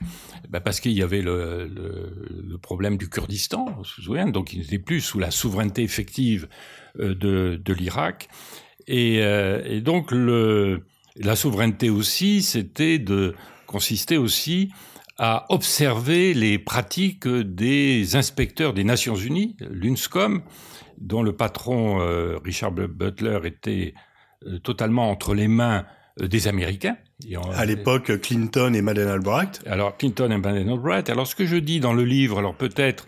bah 0.48 0.60
parce 0.60 0.80
qu'il 0.80 0.92
y 0.92 1.02
avait 1.02 1.20
le, 1.20 1.66
le, 1.66 2.42
le, 2.48 2.58
problème 2.58 2.96
du 2.96 3.10
Kurdistan, 3.10 3.76
on 3.78 3.84
se 3.84 4.00
souvient, 4.00 4.26
donc 4.26 4.54
il 4.54 4.60
n'était 4.60 4.78
plus 4.78 5.02
sous 5.02 5.18
la 5.18 5.30
souveraineté 5.30 5.82
effective 5.82 6.48
de, 6.98 7.60
de 7.62 7.72
l'Irak, 7.74 8.30
et, 8.86 9.22
euh, 9.22 9.62
et 9.64 9.80
donc 9.80 10.10
le, 10.10 10.82
la 11.16 11.36
souveraineté 11.36 11.90
aussi, 11.90 12.42
c'était 12.42 12.98
de 12.98 13.34
consister 13.66 14.16
aussi 14.16 14.70
à 15.18 15.46
observer 15.50 16.34
les 16.34 16.58
pratiques 16.58 17.28
des 17.28 18.16
inspecteurs 18.16 18.72
des 18.72 18.84
Nations 18.84 19.14
Unies, 19.14 19.56
l'UNSCOM, 19.60 20.42
dont 20.98 21.22
le 21.22 21.34
patron 21.34 22.00
euh, 22.00 22.38
Richard 22.44 22.72
Butler 22.72 23.40
était 23.44 23.94
euh, 24.46 24.58
totalement 24.58 25.10
entre 25.10 25.34
les 25.34 25.48
mains 25.48 25.84
euh, 26.20 26.28
des 26.28 26.48
Américains. 26.48 26.96
à 27.54 27.64
l'époque, 27.64 28.20
Clinton 28.20 28.72
et 28.74 28.82
Madeleine 28.82 29.08
Albright. 29.08 29.62
Alors 29.66 29.96
Clinton 29.96 30.30
et 30.30 30.38
Madeleine 30.38 30.70
Albright. 30.70 31.10
Alors 31.10 31.26
ce 31.26 31.34
que 31.34 31.46
je 31.46 31.56
dis 31.56 31.80
dans 31.80 31.92
le 31.92 32.04
livre, 32.04 32.38
alors 32.38 32.54
peut-être 32.54 33.06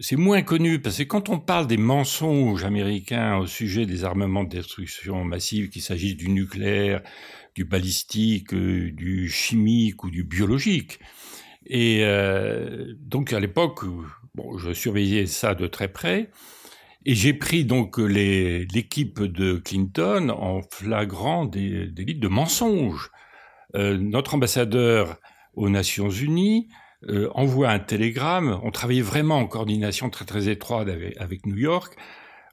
c'est 0.00 0.16
moins 0.16 0.42
connu 0.42 0.80
parce 0.80 0.98
que 0.98 1.02
quand 1.02 1.28
on 1.28 1.38
parle 1.38 1.66
des 1.66 1.76
mensonges 1.76 2.64
américains 2.64 3.36
au 3.36 3.46
sujet 3.46 3.86
des 3.86 4.04
armements 4.04 4.44
de 4.44 4.48
destruction 4.48 5.24
massive, 5.24 5.68
qu'il 5.68 5.82
s'agisse 5.82 6.16
du 6.16 6.28
nucléaire, 6.28 7.02
du 7.54 7.64
balistique, 7.64 8.54
euh, 8.54 8.90
du 8.92 9.28
chimique 9.28 10.04
ou 10.04 10.10
du 10.10 10.24
biologique, 10.24 10.98
et 11.66 12.00
euh, 12.02 12.94
donc 12.98 13.32
à 13.32 13.40
l'époque, 13.40 13.84
bon, 14.34 14.58
je 14.58 14.72
surveillais 14.72 15.26
ça 15.26 15.54
de 15.54 15.66
très 15.66 15.88
près. 15.88 16.30
Et 17.04 17.14
j'ai 17.16 17.34
pris 17.34 17.64
donc 17.64 17.98
l'équipe 17.98 19.22
de 19.22 19.54
Clinton 19.54 20.30
en 20.30 20.62
flagrant 20.62 21.46
des 21.46 21.88
de 21.88 22.28
mensonges. 22.28 23.10
Euh, 23.74 23.96
notre 23.98 24.34
ambassadeur 24.34 25.18
aux 25.54 25.68
Nations 25.68 26.10
Unies 26.10 26.68
euh, 27.08 27.28
envoie 27.34 27.70
un 27.70 27.78
télégramme. 27.78 28.60
On 28.62 28.70
travaillait 28.70 29.02
vraiment 29.02 29.38
en 29.38 29.46
coordination 29.46 30.08
très 30.08 30.24
très 30.24 30.48
étroite 30.48 30.88
avec, 31.18 31.46
New 31.46 31.56
York, 31.56 31.96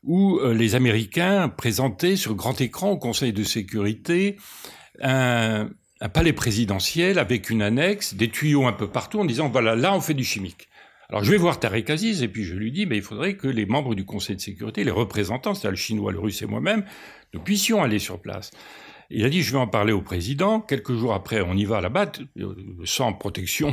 où 0.03 0.39
euh, 0.39 0.53
les 0.53 0.75
Américains 0.75 1.49
présentaient 1.49 2.15
sur 2.15 2.35
grand 2.35 2.59
écran 2.59 2.91
au 2.91 2.97
Conseil 2.97 3.31
de 3.31 3.43
sécurité 3.43 4.37
un, 5.01 5.69
palais 6.13 6.33
présidentiel 6.33 7.19
avec 7.19 7.49
une 7.49 7.61
annexe, 7.61 8.15
des 8.15 8.29
tuyaux 8.29 8.65
un 8.65 8.73
peu 8.73 8.87
partout 8.87 9.19
en 9.19 9.25
disant 9.25 9.49
voilà 9.49 9.75
là 9.75 9.93
on 9.93 10.01
fait 10.01 10.13
du 10.13 10.23
chimique. 10.23 10.67
Alors 11.09 11.23
je 11.23 11.31
vais 11.31 11.37
voir 11.37 11.59
Tarek 11.59 11.89
Aziz 11.89 12.23
et 12.23 12.27
puis 12.27 12.43
je 12.43 12.55
lui 12.55 12.71
dis 12.71 12.85
mais 12.85 12.97
il 12.97 13.03
faudrait 13.03 13.35
que 13.35 13.47
les 13.47 13.65
membres 13.65 13.93
du 13.93 14.05
Conseil 14.05 14.35
de 14.35 14.41
sécurité, 14.41 14.83
les 14.83 14.91
représentants, 14.91 15.53
c'est-à-dire 15.53 15.71
le 15.71 15.77
chinois, 15.77 16.11
le 16.11 16.19
russe 16.19 16.41
et 16.41 16.47
moi-même, 16.47 16.85
nous 17.33 17.39
puissions 17.39 17.83
aller 17.83 17.99
sur 17.99 18.19
place. 18.19 18.51
Il 19.11 19.25
a 19.25 19.29
dit, 19.29 19.41
je 19.41 19.51
vais 19.51 19.57
en 19.57 19.67
parler 19.67 19.91
au 19.91 20.01
président. 20.01 20.61
Quelques 20.61 20.93
jours 20.93 21.13
après, 21.13 21.41
on 21.41 21.55
y 21.55 21.65
va 21.65 21.81
là-bas, 21.81 22.11
euh, 22.37 22.55
sans 22.85 23.11
protection 23.13 23.71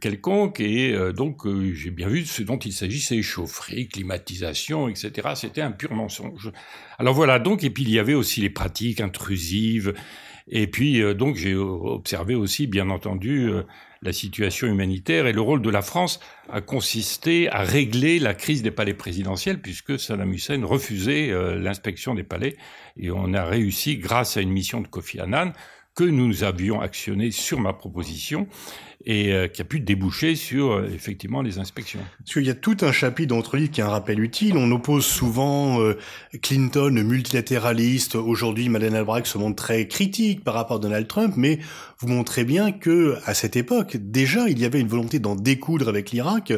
quelconque. 0.00 0.60
Et 0.60 0.92
euh, 0.92 1.12
donc, 1.12 1.42
j'ai 1.74 1.90
bien 1.90 2.08
vu 2.08 2.24
ce 2.24 2.42
dont 2.42 2.58
il 2.58 2.72
s'agissait, 2.72 3.22
chaufferie, 3.22 3.88
climatisation, 3.88 4.88
etc. 4.88 5.30
C'était 5.34 5.62
un 5.62 5.72
pur 5.72 5.92
mensonge. 5.92 6.50
Alors 6.98 7.14
voilà, 7.14 7.38
donc, 7.38 7.64
et 7.64 7.70
puis 7.70 7.82
il 7.84 7.90
y 7.90 7.98
avait 7.98 8.14
aussi 8.14 8.40
les 8.40 8.50
pratiques 8.50 9.00
intrusives. 9.00 9.94
Et 10.48 10.66
puis, 10.66 11.00
donc, 11.14 11.36
j'ai 11.36 11.54
observé 11.54 12.34
aussi, 12.34 12.66
bien 12.66 12.90
entendu, 12.90 13.48
la 14.02 14.12
situation 14.12 14.66
humanitaire 14.66 15.28
et 15.28 15.32
le 15.32 15.40
rôle 15.40 15.62
de 15.62 15.70
la 15.70 15.82
France 15.82 16.18
a 16.50 16.60
consisté 16.60 17.48
à 17.48 17.60
régler 17.60 18.18
la 18.18 18.34
crise 18.34 18.60
des 18.60 18.72
palais 18.72 18.92
présidentiels 18.92 19.62
puisque 19.62 20.00
Saddam 20.00 20.32
Hussein 20.32 20.64
refusait 20.64 21.30
l'inspection 21.56 22.16
des 22.16 22.24
palais 22.24 22.56
et 22.96 23.12
on 23.12 23.32
a 23.34 23.44
réussi, 23.44 23.98
grâce 23.98 24.36
à 24.36 24.40
une 24.40 24.50
mission 24.50 24.80
de 24.80 24.88
Kofi 24.88 25.20
Annan, 25.20 25.52
que 25.94 26.04
nous 26.04 26.44
avions 26.44 26.80
actionné 26.80 27.30
sur 27.30 27.60
ma 27.60 27.72
proposition 27.72 28.46
et 29.04 29.32
euh, 29.32 29.48
qui 29.48 29.60
a 29.60 29.64
pu 29.64 29.80
déboucher 29.80 30.36
sur 30.36 30.72
euh, 30.72 30.88
effectivement 30.94 31.42
les 31.42 31.58
inspections. 31.58 32.00
Parce 32.18 32.34
qu'il 32.34 32.46
y 32.46 32.50
a 32.50 32.54
tout 32.54 32.76
un 32.82 32.92
chapitre 32.92 33.34
dans 33.34 33.42
livre 33.56 33.70
qui 33.70 33.80
est 33.80 33.84
un 33.84 33.88
rappel 33.88 34.20
utile. 34.20 34.56
On 34.56 34.70
oppose 34.70 35.04
souvent 35.04 35.80
euh, 35.80 35.98
Clinton 36.40 36.90
multilatéraliste. 36.90 38.14
Aujourd'hui, 38.14 38.68
Madeleine 38.68 38.94
Albright 38.94 39.26
se 39.26 39.38
montre 39.38 39.56
très 39.56 39.88
critique 39.88 40.44
par 40.44 40.54
rapport 40.54 40.76
à 40.76 40.80
Donald 40.80 41.08
Trump, 41.08 41.34
mais 41.36 41.58
vous 42.02 42.08
montrez 42.08 42.44
bien 42.44 42.72
que 42.72 43.16
à 43.26 43.32
cette 43.32 43.54
époque, 43.54 43.96
déjà, 43.96 44.48
il 44.48 44.58
y 44.58 44.64
avait 44.64 44.80
une 44.80 44.88
volonté 44.88 45.20
d'en 45.20 45.36
découdre 45.36 45.88
avec 45.88 46.10
l'Irak, 46.10 46.52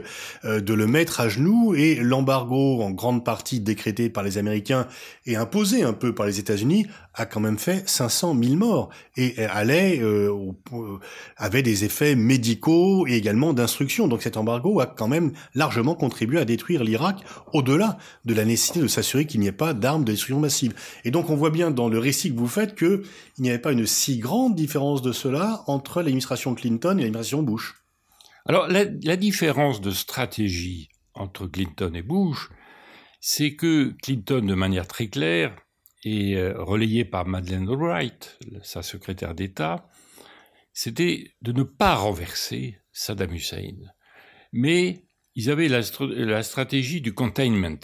de 0.45 0.75
le 0.75 0.87
mettre 0.87 1.21
à 1.21 1.29
genoux, 1.29 1.75
et 1.75 1.97
l'embargo, 1.97 2.81
en 2.83 2.91
grande 2.91 3.25
partie 3.25 3.61
décrété 3.61 4.09
par 4.09 4.25
les 4.25 4.39
Américains 4.39 4.87
et 5.27 5.37
imposé 5.37 5.83
un 5.83 5.93
peu 5.93 6.15
par 6.15 6.25
les 6.25 6.41
États-Unis, 6.41 6.87
a 7.13 7.27
quand 7.27 7.41
même 7.41 7.59
fait 7.59 7.87
500 7.89 8.37
000 8.43 8.57
morts 8.57 8.89
et 9.17 9.39
allait 9.45 10.03
avait 11.37 11.63
des 11.63 11.85
effets 11.85 12.17
médicaux 12.17 13.07
et 13.07 13.13
également 13.13 13.53
d'instruction. 13.53 14.09
Donc 14.09 14.23
cet 14.23 14.37
embargo 14.37 14.81
a 14.81 14.87
quand 14.87 15.09
même 15.09 15.33
largement 15.55 15.95
contribué 15.95 16.39
à 16.39 16.45
détruire 16.45 16.83
l'Irak 16.83 17.19
au-delà 17.53 17.99
de 18.25 18.35
la 18.35 18.45
nécessité 18.45 18.81
de 18.81 18.89
s'assurer 18.89 19.27
qu'il 19.27 19.41
n'y 19.41 19.47
ait 19.47 19.53
pas 19.53 19.75
d'armes 19.75 20.05
de 20.05 20.13
destruction 20.13 20.41
massive. 20.41 20.73
Et 21.05 21.11
donc 21.11 21.31
on 21.31 21.37
voit 21.37 21.51
bien 21.51 21.71
dans 21.71 21.89
le 21.89 21.99
récit 21.99 22.33
que 22.33 22.39
vous 22.39 22.49
faites 22.49 22.75
qu'il 22.75 23.03
n'y 23.39 23.51
avait 23.51 23.59
pas 23.59 23.73
une 23.73 23.87
si 23.87 24.19
grande 24.19 24.55
différence 24.55 25.03
de 25.03 25.13
cela 25.13 25.34
entre 25.67 25.99
l'administration 25.99 26.55
Clinton 26.55 26.99
et 26.99 27.03
l'administration 27.03 27.43
Bush. 27.43 27.75
Alors 28.47 28.69
la, 28.69 29.17
différence 29.17 29.81
de 29.81 29.91
stratégie 29.91 30.91
entre 31.15 31.47
Clinton 31.47 31.93
et 31.95 32.03
Bush, 32.03 32.51
c'est 33.21 33.55
que 33.55 33.95
Clinton, 34.03 34.45
de 34.45 34.55
manière 34.55 34.87
très 34.87 35.09
claire, 35.09 35.57
et 36.05 36.37
euh, 36.37 36.53
relayé 36.59 37.07
par 37.07 37.27
Madeleine 37.27 37.69
Albright, 37.69 38.39
sa 38.63 38.83
secrétaire 38.83 39.35
d'État, 39.35 39.89
c'était 40.75 41.33
de 41.41 41.53
ne 41.53 41.63
pas 41.63 41.95
renverser 41.95 42.79
Saddam 42.93 43.33
Hussein. 43.33 43.77
Mais 44.53 45.07
ils 45.35 45.51
avaient 45.51 45.69
la, 45.69 45.81
la 46.01 46.43
stratégie 46.43 47.01
du 47.01 47.15
containment. 47.15 47.81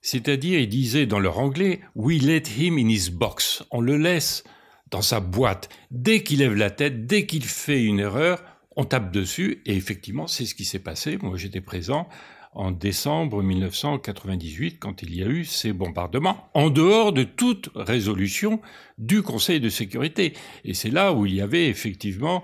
C'est-à-dire, 0.00 0.58
ils 0.60 0.68
disaient 0.68 1.06
dans 1.06 1.18
leur 1.18 1.38
anglais, 1.38 1.80
We 1.94 2.22
let 2.22 2.44
him 2.56 2.78
in 2.78 2.88
his 2.88 3.10
box. 3.10 3.64
On 3.70 3.80
le 3.80 3.96
laisse 3.98 4.44
dans 4.90 5.02
sa 5.02 5.20
boîte. 5.20 5.68
Dès 5.90 6.22
qu'il 6.22 6.38
lève 6.38 6.54
la 6.54 6.70
tête, 6.70 7.06
dès 7.06 7.26
qu'il 7.26 7.44
fait 7.44 7.82
une 7.82 8.00
erreur, 8.00 8.42
on 8.76 8.84
tape 8.84 9.12
dessus. 9.12 9.62
Et 9.66 9.74
effectivement, 9.74 10.26
c'est 10.26 10.46
ce 10.46 10.54
qui 10.54 10.64
s'est 10.64 10.78
passé. 10.78 11.18
Moi, 11.20 11.36
j'étais 11.36 11.60
présent 11.60 12.08
en 12.56 12.70
décembre 12.70 13.42
1998 13.42 14.78
quand 14.78 15.02
il 15.02 15.14
y 15.14 15.22
a 15.22 15.26
eu 15.26 15.44
ces 15.44 15.74
bombardements, 15.74 16.48
en 16.54 16.70
dehors 16.70 17.12
de 17.12 17.22
toute 17.22 17.68
résolution 17.74 18.62
du 18.96 19.22
Conseil 19.22 19.60
de 19.60 19.68
sécurité. 19.68 20.32
Et 20.64 20.72
c'est 20.72 20.90
là 20.90 21.12
où 21.12 21.26
il 21.26 21.34
y 21.34 21.42
avait 21.42 21.68
effectivement 21.68 22.42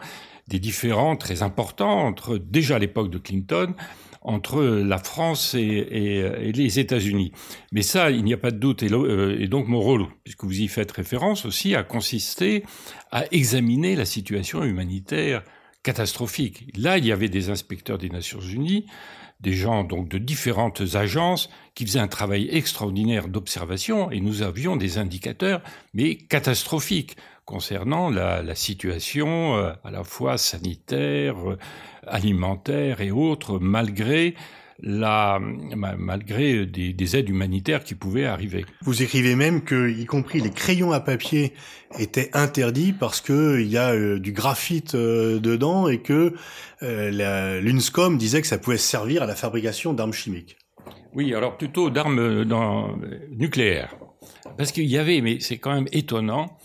des 0.49 0.59
différends 0.59 1.17
très 1.17 1.43
importants 1.43 2.07
entre, 2.07 2.37
déjà 2.37 2.79
l'époque 2.79 3.11
de 3.11 3.17
Clinton, 3.17 3.75
entre 4.25 4.63
la 4.63 4.99
France 4.99 5.55
et, 5.55 6.53
les 6.55 6.79
États-Unis. 6.79 7.33
Mais 7.73 7.83
ça, 7.83 8.11
il 8.11 8.25
n'y 8.25 8.33
a 8.33 8.39
pas 8.39 8.51
de 8.51 8.59
doute. 8.59 8.83
Euh, 8.83 9.37
et, 9.39 9.49
donc 9.49 9.69
mon 9.69 9.81
rôle, 9.81 10.07
puisque 10.25 10.45
vous 10.45 10.61
y 10.61 10.69
faites 10.69 10.93
référence 10.93 11.45
aussi, 11.45 11.75
a 11.75 11.83
consisté 11.83 12.65
à 13.11 13.25
examiner 13.33 13.97
la 13.97 14.05
situation 14.05 14.63
humanitaire 14.63 15.43
catastrophique. 15.83 16.65
Là, 16.77 16.99
il 16.99 17.07
y 17.07 17.13
avait 17.13 17.29
des 17.29 17.51
inspecteurs 17.51 17.99
des 17.99 18.09
Nations 18.09 18.41
Unies, 18.41 18.87
des 19.43 19.53
gens 19.53 19.85
donc 19.85 20.09
de 20.09 20.19
différentes 20.19 20.83
agences 20.95 21.51
qui 21.75 21.85
faisaient 21.85 21.99
un 21.99 22.09
travail 22.09 22.49
extraordinaire 22.51 23.29
d'observation 23.29 24.11
et 24.11 24.21
nous 24.21 24.43
avions 24.43 24.77
des 24.77 24.99
indicateurs, 24.99 25.63
mais 25.95 26.17
catastrophiques 26.17 27.17
concernant 27.45 28.09
la, 28.09 28.55
situation 28.55 29.57
euh, 29.57 29.73
à 29.85 29.91
la 29.91 30.05
fois 30.05 30.39
sanitaire, 30.39 31.37
euh, 31.51 31.59
alimentaire 32.07 33.01
et 33.01 33.11
autres, 33.11 33.59
malgré 33.59 34.35
la, 34.83 35.39
malgré 35.41 36.67
des, 36.67 37.17
aides 37.17 37.29
humanitaires 37.29 37.85
qui 37.85 37.95
pouvaient 37.95 38.27
arriver. 38.27 38.67
Vous 38.83 39.03
écrivez 39.03 39.37
même 39.37 39.63
que, 39.63 39.91
y 39.91 40.05
compris 40.07 40.41
les 40.41 40.51
crayons 40.51 40.93
à 40.93 41.01
papier 41.01 41.53
étaient 41.99 42.31
interdits 42.33 42.93
parce 42.93 43.21
que 43.21 43.61
il 43.61 43.69
y 43.69 43.79
a 43.79 43.93
euh, 43.93 44.19
du 44.19 44.33
graphite 44.33 44.97
dedans 44.97 45.89
et 45.89 46.01
que 46.01 46.35
l'UNSCOM 46.81 48.19
disait 48.19 48.41
que 48.41 48.47
ça 48.47 48.59
pouvait 48.59 48.77
servir 48.77 49.23
à 49.23 49.27
la 49.27 49.37
fabrication 49.37 49.93
d'armes 49.95 50.13
chimiques. 50.13 50.57
Oui, 51.15 51.35
alors 51.35 51.57
plutôt 51.57 51.91
d'armes 51.91 52.45
nucléaires. 53.31 53.95
Parce 54.57 54.73
qu'il 54.73 54.87
y 54.87 54.99
avait, 54.99 55.21
mais 55.21 55.39
c'est 55.41 55.59
quand 55.59 55.73
même 55.73 55.89
étonnant, 55.93 56.57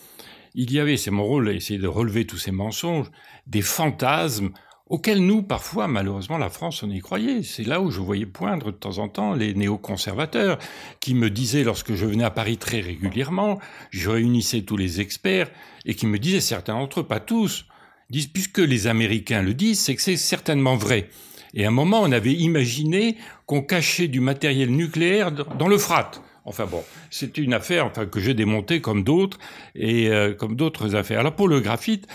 il 0.59 0.71
y 0.71 0.79
avait, 0.79 0.97
c'est 0.97 1.11
mon 1.11 1.23
rôle, 1.23 1.49
essayer 1.49 1.79
de 1.79 1.87
relever 1.87 2.25
tous 2.25 2.37
ces 2.37 2.51
mensonges, 2.51 3.11
des 3.45 3.61
fantasmes 3.61 4.49
auxquels 4.89 5.25
nous, 5.25 5.41
parfois, 5.43 5.87
malheureusement, 5.87 6.37
la 6.37 6.49
France, 6.49 6.83
on 6.83 6.89
y 6.89 6.99
croyait. 6.99 7.43
C'est 7.43 7.63
là 7.63 7.81
où 7.81 7.91
je 7.91 7.99
voyais 7.99 8.25
poindre 8.25 8.67
de 8.67 8.77
temps 8.77 8.99
en 8.99 9.09
temps 9.09 9.33
les 9.33 9.53
néoconservateurs 9.53 10.57
qui 10.99 11.13
me 11.13 11.29
disaient, 11.29 11.63
lorsque 11.63 11.93
je 11.93 12.05
venais 12.05 12.23
à 12.23 12.31
Paris 12.31 12.57
très 12.57 12.79
régulièrement, 12.79 13.59
je 13.91 14.09
réunissais 14.09 14.61
tous 14.61 14.77
les 14.77 15.01
experts 15.01 15.49
et 15.85 15.95
qui 15.95 16.07
me 16.07 16.19
disaient, 16.19 16.39
certains 16.39 16.73
d'entre 16.73 17.01
eux, 17.01 17.03
pas 17.03 17.19
tous, 17.19 17.65
disent, 18.09 18.27
puisque 18.27 18.59
les 18.59 18.87
Américains 18.87 19.41
le 19.41 19.53
disent, 19.53 19.79
c'est 19.79 19.95
que 19.95 20.01
c'est 20.01 20.17
certainement 20.17 20.75
vrai. 20.75 21.09
Et 21.53 21.65
à 21.65 21.69
un 21.69 21.71
moment, 21.71 22.01
on 22.01 22.11
avait 22.11 22.33
imaginé 22.33 23.17
qu'on 23.45 23.61
cachait 23.61 24.07
du 24.07 24.19
matériel 24.19 24.69
nucléaire 24.69 25.31
dans 25.31 25.67
le 25.67 25.77
frat. 25.77 26.11
Enfin 26.45 26.65
bon, 26.65 26.81
c'est 27.09 27.37
une 27.37 27.53
affaire 27.53 27.85
enfin, 27.87 28.05
que 28.05 28.21
j'ai 28.21 28.33
démontée 28.33 28.79
comme 28.79 29.03
d'autres 29.03 29.37
et 29.75 30.07
euh, 30.07 30.33
comme 30.33 30.55
d'autres 30.55 30.95
affaires. 30.95 31.19
Alors 31.19 31.35
pour 31.35 31.49
le 31.49 31.59
graphite, 31.59 32.07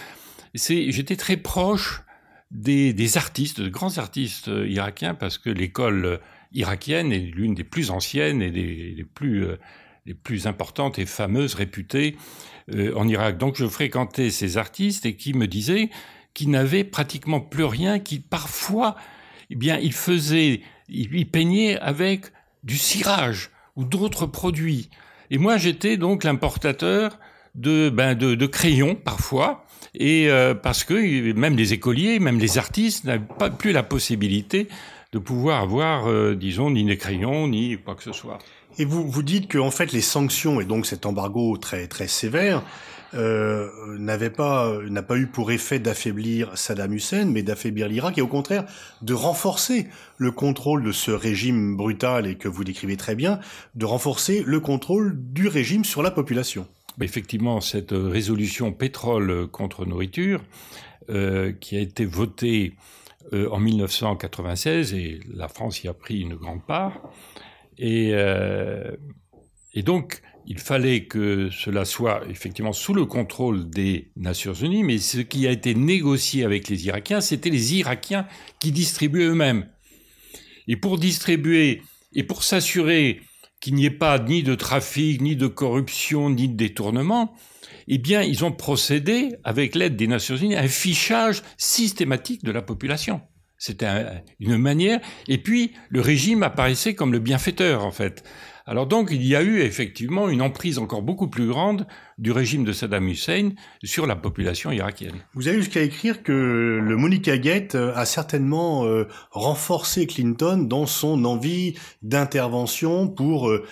j'étais 0.55 1.17
très 1.17 1.37
proche 1.37 2.03
des, 2.53 2.93
des, 2.93 3.17
artistes, 3.17 3.61
de 3.61 3.69
grands 3.69 3.99
artistes 3.99 4.49
euh, 4.49 4.69
irakiens, 4.69 5.15
parce 5.15 5.39
que 5.39 5.51
l'école 5.51 6.05
euh, 6.05 6.17
irakienne 6.53 7.13
est 7.13 7.19
l'une 7.19 7.55
des 7.55 7.65
plus 7.65 7.91
anciennes 7.91 8.43
et 8.43 8.51
des, 8.51 9.05
plus 9.15 9.47
les 10.05 10.15
plus 10.15 10.47
importantes 10.47 10.99
et 10.99 11.07
fameuses, 11.07 11.55
réputées 11.55 12.17
en 12.95 13.09
Irak. 13.09 13.39
Donc 13.39 13.57
je 13.57 13.67
fréquentais 13.67 14.31
ces 14.31 14.59
artistes 14.59 15.07
et 15.07 15.17
qui 15.17 15.33
me 15.33 15.47
disaient 15.47 15.89
qu'ils 16.35 16.51
n'avaient 16.51 16.85
pratiquement 16.85 17.41
plus 17.41 17.65
rien, 17.65 17.99
qui 17.99 18.21
parfois, 18.21 18.97
eh 19.49 19.55
bien, 19.55 19.79
ils 19.79 19.95
faisaient, 19.95 20.61
ils 20.89 21.31
peignaient 21.31 21.79
avec 21.79 22.27
du 22.65 22.77
cirage 22.77 23.51
ou 23.77 23.85
d'autres 23.85 24.27
produits. 24.27 24.91
Et 25.31 25.39
moi, 25.39 25.57
j'étais 25.57 25.97
donc 25.97 26.25
l'importateur 26.25 27.19
de, 27.55 27.91
ben, 27.91 28.15
de, 28.15 28.35
de, 28.35 28.47
crayons 28.47 28.95
parfois, 28.95 29.65
et 29.95 30.29
euh, 30.31 30.55
parce 30.55 30.85
que 30.85 31.33
même 31.33 31.57
les 31.57 31.73
écoliers, 31.73 32.19
même 32.19 32.39
les 32.39 32.59
artistes 32.59 33.05
n'avaient 33.05 33.25
pas 33.39 33.51
plus 33.51 33.73
la 33.73 33.83
possibilité 33.83 34.69
de 35.13 35.19
pouvoir 35.19 35.63
avoir, 35.63 36.09
euh, 36.09 36.35
disons, 36.35 36.71
ni 36.71 36.85
des 36.85 36.97
crayons, 36.97 37.49
ni 37.49 37.77
quoi 37.77 37.95
que 37.95 38.03
ce 38.03 38.13
soit. 38.13 38.39
Et 38.79 38.87
vous, 38.87 39.07
vous 39.07 39.23
dites 39.23 39.49
que 39.49 39.59
en 39.59 39.71
fait 39.71 39.93
les 39.93 40.01
sanctions 40.01 40.61
et 40.61 40.65
donc 40.65 40.87
cet 40.87 41.05
embargo 41.05 41.59
très 41.59 41.87
très 41.89 42.09
sévère 42.09 42.63
euh, 43.13 43.69
n'avait 43.99 44.31
pas 44.31 44.73
n'a 44.89 45.03
pas 45.03 45.19
eu 45.19 45.27
pour 45.27 45.53
effet 45.53 45.79
d'affaiblir 45.79 46.57
Saddam 46.57 46.95
Hussein, 46.95 47.27
mais 47.27 47.43
d'affaiblir 47.43 47.87
l'Irak 47.87 48.17
et 48.17 48.23
au 48.23 48.27
contraire 48.27 48.65
de 49.03 49.13
renforcer 49.13 49.89
le 50.17 50.31
contrôle 50.31 50.83
de 50.83 50.93
ce 50.93 51.11
régime 51.11 51.77
brutal 51.77 52.27
et 52.27 52.37
que 52.37 52.49
vous 52.49 52.65
décrivez 52.65 52.97
très 52.97 53.15
bien, 53.15 53.41
de 53.75 53.85
renforcer 53.85 54.43
le 54.47 54.61
contrôle 54.61 55.19
du 55.19 55.49
régime 55.49 55.85
sur 55.85 56.03
la 56.03 56.11
population. 56.11 56.67
Effectivement, 57.01 57.61
cette 57.61 57.93
résolution 57.93 58.73
pétrole 58.73 59.47
contre 59.49 59.87
nourriture 59.87 60.43
euh, 61.11 61.53
qui 61.53 61.77
a 61.77 61.81
été 61.81 62.05
votée 62.05 62.75
euh, 63.33 63.49
en 63.51 63.59
1996 63.59 64.95
et 64.95 65.21
la 65.33 65.49
France 65.49 65.83
y 65.83 65.89
a 65.89 65.95
pris 65.95 66.21
une 66.21 66.35
grande 66.35 66.65
part 66.65 67.01
euh, 67.81 68.97
et 69.75 69.83
donc 69.83 70.23
il 70.47 70.59
fallait 70.59 71.05
que 71.05 71.51
cela 71.51 71.85
soit 71.85 72.23
effectivement 72.29 72.73
sous 72.73 72.95
le 72.95 73.07
contrôle 73.07 73.71
des 73.71 74.11
Nations 74.17 74.55
Unies, 74.55 74.83
mais 74.83 74.99
ce 74.99 75.19
qui 75.19 75.47
a 75.47 75.51
été 75.51 75.75
négocié 75.75 76.45
avec 76.45 76.69
les 76.69 76.87
Irakiens, 76.87 77.21
c'était 77.21 77.51
les 77.51 77.75
Irakiens 77.75 78.27
qui 78.59 78.73
distribuaient 78.73 79.27
eux-mêmes. 79.27 79.69
Et 80.67 80.77
pour 80.77 80.99
distribuer 80.99 81.83
et 82.15 82.25
pour 82.25 82.43
s'assurer 82.43 83.21
qu'il 83.63 83.77
n'y 83.77 83.87
ait 83.87 83.91
pas 83.91 84.19
ni 84.19 84.43
de 84.43 84.55
trafic, 84.55 85.23
ni 85.23 85.37
de 85.37 85.47
corruption, 85.47 86.29
ni 86.29 86.49
de 86.49 86.57
détournement, 86.57 87.33
eh 87.87 87.99
bien, 87.99 88.21
ils 88.23 88.45
ont 88.45 88.53
procédé, 88.53 89.37
avec 89.45 89.77
l'aide 89.77 89.97
des 89.97 90.09
Nations 90.09 90.37
Unies, 90.37 90.57
à 90.57 90.63
un 90.63 90.69
fichage 90.69 91.43
systématique 91.57 92.45
de 92.45 92.51
la 92.51 92.61
population. 92.61 93.23
C'était 93.59 93.87
une 94.41 94.59
manière. 94.59 95.01
Et 95.29 95.39
puis, 95.39 95.73
le 95.89 96.01
régime 96.01 96.43
apparaissait 96.43 96.95
comme 96.95 97.13
le 97.13 97.21
bienfaiteur, 97.21 97.87
en 97.87 97.93
fait. 97.93 98.25
Alors 98.67 98.87
donc, 98.87 99.09
il 99.11 99.27
y 99.27 99.35
a 99.35 99.43
eu 99.43 99.61
effectivement 99.61 100.29
une 100.29 100.41
emprise 100.41 100.79
encore 100.79 101.03
beaucoup 101.03 101.29
plus 101.29 101.47
grande 101.47 101.87
du 102.19 102.31
régime 102.31 102.65
de 102.65 102.73
Saddam 102.73 103.09
Hussein 103.09 103.51
sur 103.83 104.07
la 104.07 104.15
population 104.15 104.71
irakienne. 104.71 105.17
Vous 105.35 105.49
avez 105.49 105.59
jusqu'à 105.59 105.83
écrire 105.83 106.23
que 106.23 106.33
le 106.33 106.97
Monica 106.97 107.37
Gate 107.39 107.75
a 107.75 108.05
certainement 108.05 108.85
euh, 108.85 109.09
renforcé 109.31 110.07
Clinton 110.07 110.59
dans 110.69 110.87
son 110.87 111.25
envie 111.25 111.75
d'intervention 112.03 113.09
pour 113.09 113.49
euh, 113.49 113.65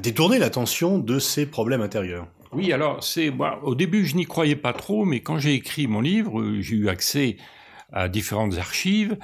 détourner 0.00 0.38
l'attention 0.38 0.98
de 0.98 1.18
ses 1.18 1.44
problèmes 1.44 1.82
intérieurs. 1.82 2.26
Oui, 2.52 2.72
alors 2.72 3.04
c'est 3.04 3.30
au 3.62 3.74
début 3.74 4.06
je 4.06 4.16
n'y 4.16 4.24
croyais 4.24 4.56
pas 4.56 4.72
trop, 4.72 5.04
mais 5.04 5.20
quand 5.20 5.38
j'ai 5.38 5.52
écrit 5.52 5.86
mon 5.86 6.00
livre, 6.00 6.40
euh, 6.40 6.62
j'ai 6.62 6.76
eu 6.76 6.88
accès 6.88 7.36
à 7.92 8.08
différentes 8.08 8.56
archives 8.56 9.16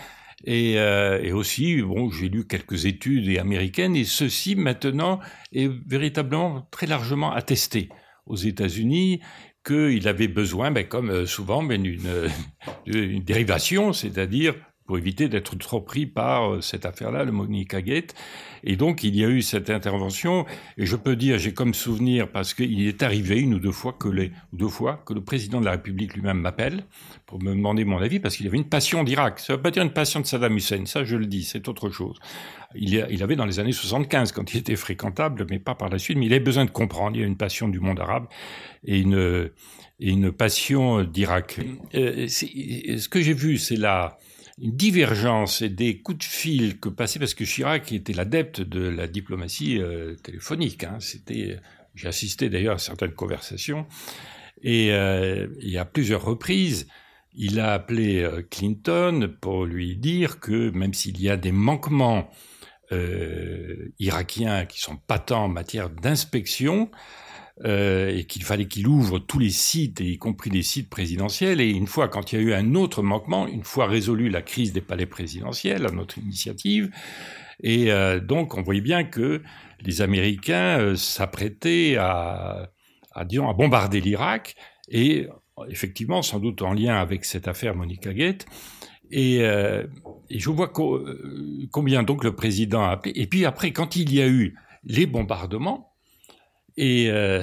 et, 0.45 0.79
euh, 0.79 1.23
et, 1.23 1.33
aussi, 1.33 1.81
bon, 1.83 2.11
j'ai 2.11 2.29
lu 2.29 2.47
quelques 2.47 2.85
études 2.85 3.39
américaines, 3.39 3.97
et 3.97 4.05
ceci 4.05 4.57
maintenant 4.57 5.21
est 5.53 5.71
véritablement 5.87 6.67
très 6.71 6.87
largement 6.87 7.33
attesté. 7.33 7.89
Aux 8.27 8.37
États-Unis 8.37 9.21
qu'il 9.67 10.07
avait 10.09 10.29
besoin, 10.29 10.71
ben, 10.71 10.87
comme 10.87 11.11
euh, 11.11 11.27
souvent, 11.27 11.63
ben, 11.63 11.83
d'une 11.83 12.41
dérivation, 13.25 13.93
c'est-à-dire 13.93 14.55
pour 14.87 14.99
éviter 14.99 15.29
d'être 15.29 15.57
trop 15.57 15.81
pris 15.81 16.07
par 16.07 16.55
euh, 16.55 16.61
cette 16.61 16.85
affaire-là, 16.85 17.25
le 17.25 17.33
Monica 17.33 17.81
Gate. 17.81 18.15
Et 18.65 18.77
donc, 18.77 19.03
il 19.03 19.17
y 19.17 19.25
a 19.25 19.29
eu 19.29 19.41
cette 19.41 19.71
intervention, 19.71 20.45
et 20.77 20.87
je 20.87 20.97
peux 20.97 21.17
dire, 21.17 21.39
j'ai 21.39 21.55
comme 21.55 21.75
souvenir, 21.75 22.31
parce 22.31 22.55
qu'il 22.55 22.87
est 22.87 23.03
arrivé 23.03 23.41
une 23.41 23.55
ou 23.55 23.59
deux 23.59 23.73
fois 23.73 23.95
que 23.95 24.09
les, 24.09 24.33
deux 24.53 24.69
fois 24.69 25.03
que 25.07 25.15
le 25.15 25.23
président 25.23 25.61
de 25.61 25.65
la 25.65 25.73
République 25.73 26.15
lui-même 26.15 26.39
m'appelle 26.39 26.85
pour 27.27 27.43
me 27.43 27.55
demander 27.55 27.85
mon 27.85 27.99
avis, 27.99 28.21
parce 28.21 28.37
qu'il 28.37 28.47
avait 28.47 28.59
une 28.59 28.69
passion 28.69 29.05
d'Irak. 29.05 29.41
Ça 29.41 29.55
ne 29.55 29.57
veut 29.57 29.63
pas 29.63 29.71
dire 29.71 29.83
une 29.83 29.93
passion 29.93 30.21
de 30.21 30.27
Saddam 30.27 30.57
Hussein, 30.57 30.85
ça 30.87 31.05
je 31.05 31.17
le 31.17 31.27
dis, 31.27 31.45
c'est 31.45 31.67
autre 31.69 31.91
chose. 31.91 32.19
Il, 32.75 33.23
avait 33.23 33.37
dans 33.37 33.47
les 33.47 33.61
années 33.61 33.73
75, 33.73 34.33
quand 34.33 34.53
il 34.53 34.59
était 34.59 34.77
fréquentable, 34.77 35.47
mais 35.49 35.61
pas 35.61 35.75
par 35.75 35.89
la 35.89 35.99
suite, 35.99 36.19
mais 36.19 36.27
il 36.27 36.33
avait 36.33 36.45
besoin 36.45 36.65
de 36.65 36.71
comprendre. 36.71 37.17
Il 37.17 37.21
y 37.21 37.23
a 37.23 37.27
une 37.27 37.37
passion 37.37 37.69
du 37.69 37.79
monde 37.79 38.01
arabe 38.01 38.27
et 38.85 38.99
une, 38.99 39.51
et 40.01 40.11
une 40.11 40.33
passion 40.33 41.05
d'Irak. 41.05 41.61
Euh, 41.95 42.27
ce 42.27 43.09
que 43.09 43.21
j'ai 43.21 43.33
vu, 43.33 43.59
c'est 43.59 43.77
la 43.77 44.19
une 44.59 44.77
divergence 44.77 45.63
et 45.63 45.69
des 45.69 46.01
coups 46.01 46.19
de 46.19 46.25
fil 46.25 46.79
que 46.79 46.89
passait, 46.89 47.19
parce 47.19 47.35
que 47.35 47.45
Chirac 47.45 47.93
était 47.93 48.13
l'adepte 48.13 48.61
de 48.61 48.89
la 48.89 49.07
diplomatie 49.07 49.81
euh, 49.81 50.15
téléphonique, 50.17 50.85
hein, 50.85 50.99
c'était 51.01 51.59
J'ai 51.95 52.09
assisté 52.09 52.49
d'ailleurs 52.49 52.77
à 52.77 52.79
certaines 52.79 53.13
conversations. 53.13 53.87
Et 54.63 54.93
euh, 54.93 55.49
a 55.77 55.85
plusieurs 55.85 56.25
reprises, 56.25 56.87
il 57.35 57.59
a 57.59 57.73
appelé 57.73 58.23
euh, 58.23 58.43
Clinton 58.49 59.35
pour 59.41 59.65
lui 59.65 59.97
dire 59.97 60.41
que 60.41 60.71
même 60.71 60.95
s'il 60.95 61.21
y 61.21 61.29
a 61.29 61.37
des 61.37 61.53
manquements 61.53 62.31
irakiens 63.99 64.67
qui 64.67 64.79
sont 64.79 64.97
patents 64.97 65.47
en 65.47 65.49
matière 65.49 65.91
d'inspection, 65.91 66.93
euh, 67.63 68.09
et 68.09 68.25
qu'il 68.25 68.43
fallait 68.43 68.67
qu'il 68.67 68.89
ouvre 68.89 69.21
tous 69.21 69.39
les 69.39 69.51
sites, 69.51 70.01
y 70.01 70.19
compris 70.19 70.51
les 70.51 70.65
sites 70.65 70.91
présidentiels. 70.91 71.61
Et 71.61 71.71
une 71.71 71.87
fois, 71.87 72.09
quand 72.09 72.33
il 72.33 72.37
y 72.37 72.43
a 72.43 72.43
eu 72.43 72.53
un 72.53 72.75
autre 72.75 73.01
manquement, 73.01 73.47
une 73.47 73.63
fois 73.63 73.87
résolu 73.87 74.29
la 74.29 74.43
crise 74.43 74.73
des 74.73 74.81
palais 74.81 75.07
présidentiels, 75.07 75.87
à 75.87 75.93
notre 75.93 76.19
initiative, 76.19 76.91
et 77.63 77.93
euh, 77.93 78.19
donc 78.19 78.57
on 78.57 78.63
voyait 78.63 78.81
bien 78.81 79.05
que 79.05 79.41
les 79.81 80.03
Américains 80.03 80.81
euh, 80.81 80.97
s'apprêtaient 80.97 81.95
à, 81.97 82.73
disons, 83.25 83.49
à 83.49 83.53
bombarder 83.53 84.01
l'Irak, 84.01 84.57
et 84.89 85.29
effectivement, 85.69 86.23
sans 86.23 86.41
doute 86.41 86.61
en 86.61 86.73
lien 86.73 86.97
avec 86.97 87.25
cette 87.25 87.47
affaire 87.47 87.77
Monica 87.77 88.13
Gate. 88.13 88.47
Et, 89.13 89.37
et 89.37 90.39
je 90.39 90.51
vois 90.51 90.73
combien 91.71 92.03
donc 92.03 92.25
le 92.25 92.35
président 92.35 92.83
a 92.83 92.91
appelé. 92.91 93.13
Et 93.15 93.29
puis 93.29 93.45
après, 93.45 93.71
quand 93.71 93.95
il 93.95 94.13
y 94.13 94.21
a 94.21 94.27
eu 94.27 94.57
les 94.83 95.07
bombardements, 95.07 95.94
et 96.77 97.11
euh, 97.11 97.43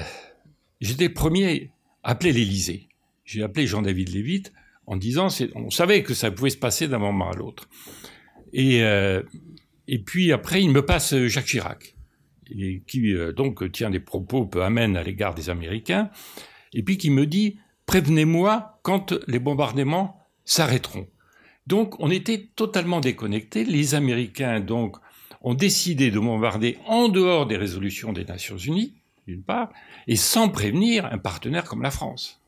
j'étais 0.79 1.07
le 1.07 1.13
premier 1.13 1.71
à 2.03 2.11
appeler 2.11 2.31
l'Élysée. 2.31 2.89
J'ai 3.25 3.43
appelé 3.43 3.67
Jean-David 3.67 4.09
Lévite 4.09 4.51
en 4.88 4.97
disant, 4.97 5.27
on 5.55 5.69
savait 5.69 6.03
que 6.03 6.13
ça 6.13 6.31
pouvait 6.31 6.50
se 6.50 6.57
passer 6.57 6.88
d'un 6.88 6.97
moment 7.00 7.29
à 7.29 7.35
l'autre. 7.35 7.69
Et, 8.51 8.83
euh, 8.83 9.21
et 9.88 10.00
puis 10.00 10.33
après, 10.33 10.61
il 10.61 10.71
me 10.71 10.85
passe 10.85 11.15
Jacques 11.27 11.45
Chirac, 11.45 11.95
qui 12.88 13.13
euh, 13.13 13.31
donc 13.31 13.71
tient 13.71 13.89
des 13.89 14.00
propos 14.00 14.45
peu 14.45 14.63
amènes 14.63 14.97
à 14.97 15.03
l'égard 15.03 15.33
des 15.33 15.50
Américains, 15.50 16.09
et 16.73 16.83
puis 16.83 16.97
qui 16.97 17.09
me 17.09 17.25
dit, 17.25 17.57
prévenez-moi 17.85 18.79
quand 18.81 19.13
les 19.27 19.39
bombardements 19.39 20.17
s'arrêteront. 20.43 21.07
Donc 21.67 21.97
on 22.00 22.09
était 22.09 22.50
totalement 22.55 23.00
déconnectés. 23.00 23.63
Les 23.63 23.95
Américains 23.95 24.59
donc 24.59 24.97
ont 25.41 25.53
décidé 25.53 26.11
de 26.11 26.19
bombarder 26.19 26.77
en 26.85 27.07
dehors 27.07 27.45
des 27.45 27.57
résolutions 27.57 28.13
des 28.13 28.25
Nations 28.25 28.57
Unies 28.57 29.00
d'une 29.31 29.43
part, 29.43 29.69
et 30.07 30.15
sans 30.15 30.50
prévenir 30.50 31.05
un 31.05 31.17
partenaire 31.17 31.63
comme 31.63 31.81
la 31.81 31.91
France. 31.91 32.41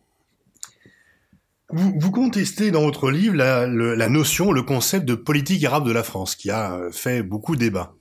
Vous, 1.69 2.11
contestez 2.11 2.69
dans 2.69 2.81
votre 2.81 3.09
livre 3.09 3.35
la, 3.35 4.09
notion, 4.09 4.51
le 4.51 4.61
concept 4.61 5.05
de 5.05 5.15
politique 5.15 5.63
arabe 5.63 5.87
de 5.87 5.91
la 5.91 6.03
France, 6.03 6.35
qui 6.35 6.51
a 6.51 6.75
euh, 6.75 6.91
fait 6.91 7.23
beaucoup 7.23 7.55
débat. 7.55 7.95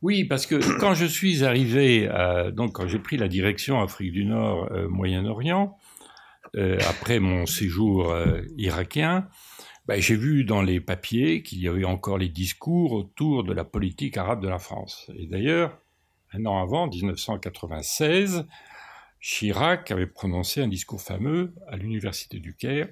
Oui, 0.00 0.24
parce 0.24 0.46
que 0.46 0.54
quand 0.80 0.94
je 0.94 1.04
suis 1.04 1.44
arrivé, 1.44 2.08
donc 2.54 2.72
quand 2.72 2.86
j'ai 2.86 2.98
pris 2.98 3.18
la 3.18 3.28
direction 3.28 3.82
Afrique 3.82 4.12
du 4.12 4.24
Nord, 4.24 4.72
euh, 4.72 4.88
Moyen-Orient, 4.88 5.76
euh, 6.56 6.78
après 6.88 7.18
mon 7.18 7.44
séjour 7.44 8.14
irakien, 8.56 9.28
ben, 9.86 10.00
j'ai 10.00 10.16
vu 10.16 10.44
dans 10.44 10.62
les 10.62 10.80
papiers 10.80 11.42
qu'il 11.42 11.60
y 11.60 11.68
avait 11.68 11.84
encore 11.84 12.18
les 12.18 12.28
discours 12.28 12.92
autour 12.92 13.44
de 13.44 13.52
la 13.52 13.64
politique 13.64 14.16
arabe 14.16 14.42
de 14.42 14.48
la 14.48 14.58
France. 14.58 15.10
Et 15.16 15.26
d'ailleurs, 15.26 15.78
un 16.36 16.46
an 16.46 16.62
avant, 16.62 16.86
1996, 16.88 18.46
Chirac 19.20 19.90
avait 19.90 20.06
prononcé 20.06 20.60
un 20.60 20.68
discours 20.68 21.00
fameux 21.00 21.54
à 21.68 21.76
l'université 21.76 22.38
du 22.38 22.54
Caire 22.54 22.88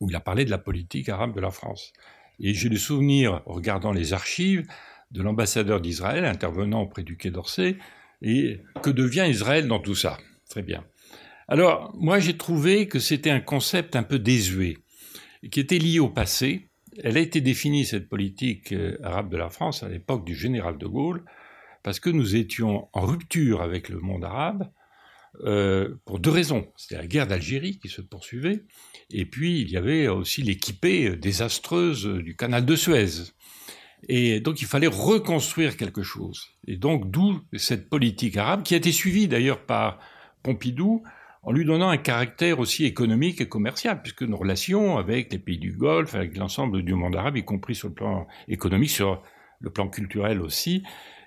où 0.00 0.08
il 0.08 0.16
a 0.16 0.20
parlé 0.20 0.44
de 0.44 0.50
la 0.50 0.58
politique 0.58 1.08
arabe 1.08 1.34
de 1.34 1.40
la 1.40 1.50
France. 1.50 1.92
Et 2.38 2.54
j'ai 2.54 2.70
le 2.70 2.78
souvenir, 2.78 3.42
en 3.46 3.52
regardant 3.52 3.92
les 3.92 4.12
archives, 4.12 4.66
de 5.10 5.22
l'ambassadeur 5.22 5.80
d'Israël 5.80 6.24
intervenant 6.24 6.82
auprès 6.82 7.02
du 7.02 7.16
Quai 7.16 7.30
d'Orsay, 7.30 7.76
et 8.22 8.60
que 8.82 8.90
devient 8.90 9.26
Israël 9.28 9.66
dans 9.66 9.80
tout 9.80 9.94
ça 9.94 10.18
Très 10.48 10.62
bien. 10.62 10.84
Alors, 11.48 11.94
moi, 11.98 12.18
j'ai 12.18 12.36
trouvé 12.36 12.86
que 12.88 12.98
c'était 12.98 13.30
un 13.30 13.40
concept 13.40 13.96
un 13.96 14.02
peu 14.02 14.18
désuet, 14.18 14.78
qui 15.50 15.60
était 15.60 15.78
lié 15.78 15.98
au 15.98 16.08
passé. 16.08 16.70
Elle 17.02 17.16
a 17.16 17.20
été 17.20 17.40
définie, 17.40 17.84
cette 17.84 18.08
politique 18.08 18.72
euh, 18.72 18.96
arabe 19.02 19.30
de 19.30 19.36
la 19.36 19.48
France, 19.48 19.82
à 19.82 19.88
l'époque 19.88 20.24
du 20.24 20.34
général 20.34 20.78
de 20.78 20.86
Gaulle, 20.86 21.24
parce 21.82 22.00
que 22.00 22.10
nous 22.10 22.36
étions 22.36 22.88
en 22.92 23.02
rupture 23.02 23.62
avec 23.62 23.88
le 23.88 24.00
monde 24.00 24.24
arabe 24.24 24.70
euh, 25.44 25.94
pour 26.04 26.18
deux 26.18 26.30
raisons. 26.30 26.66
C'était 26.76 26.96
la 26.96 27.06
guerre 27.06 27.26
d'Algérie 27.26 27.78
qui 27.78 27.88
se 27.88 28.00
poursuivait, 28.00 28.64
et 29.10 29.24
puis 29.24 29.60
il 29.60 29.70
y 29.70 29.76
avait 29.76 30.08
aussi 30.08 30.42
l'équipée 30.42 31.16
désastreuse 31.16 32.06
du 32.06 32.36
canal 32.36 32.64
de 32.64 32.76
Suez. 32.76 33.32
Et 34.08 34.40
donc 34.40 34.60
il 34.62 34.66
fallait 34.66 34.86
reconstruire 34.86 35.76
quelque 35.76 36.02
chose. 36.02 36.48
Et 36.66 36.76
donc 36.76 37.10
d'où 37.10 37.40
cette 37.56 37.88
politique 37.88 38.36
arabe 38.36 38.62
qui 38.62 38.74
a 38.74 38.78
été 38.78 38.92
suivie 38.92 39.28
d'ailleurs 39.28 39.64
par 39.64 39.98
Pompidou 40.42 41.02
en 41.42 41.52
lui 41.52 41.64
donnant 41.64 41.88
un 41.88 41.96
caractère 41.96 42.58
aussi 42.58 42.84
économique 42.84 43.40
et 43.40 43.48
commercial, 43.48 44.02
puisque 44.02 44.22
nos 44.22 44.36
relations 44.36 44.98
avec 44.98 45.32
les 45.32 45.38
pays 45.38 45.58
du 45.58 45.72
Golfe, 45.72 46.14
avec 46.14 46.36
l'ensemble 46.36 46.82
du 46.82 46.94
monde 46.94 47.16
arabe, 47.16 47.36
y 47.36 47.44
compris 47.44 47.74
sur 47.74 47.88
le 47.88 47.94
plan 47.94 48.26
économique, 48.48 48.90
sur 48.90 49.22
le 49.60 49.70
plan 49.70 49.88
culturel 49.88 50.40
aussi, 50.40 50.82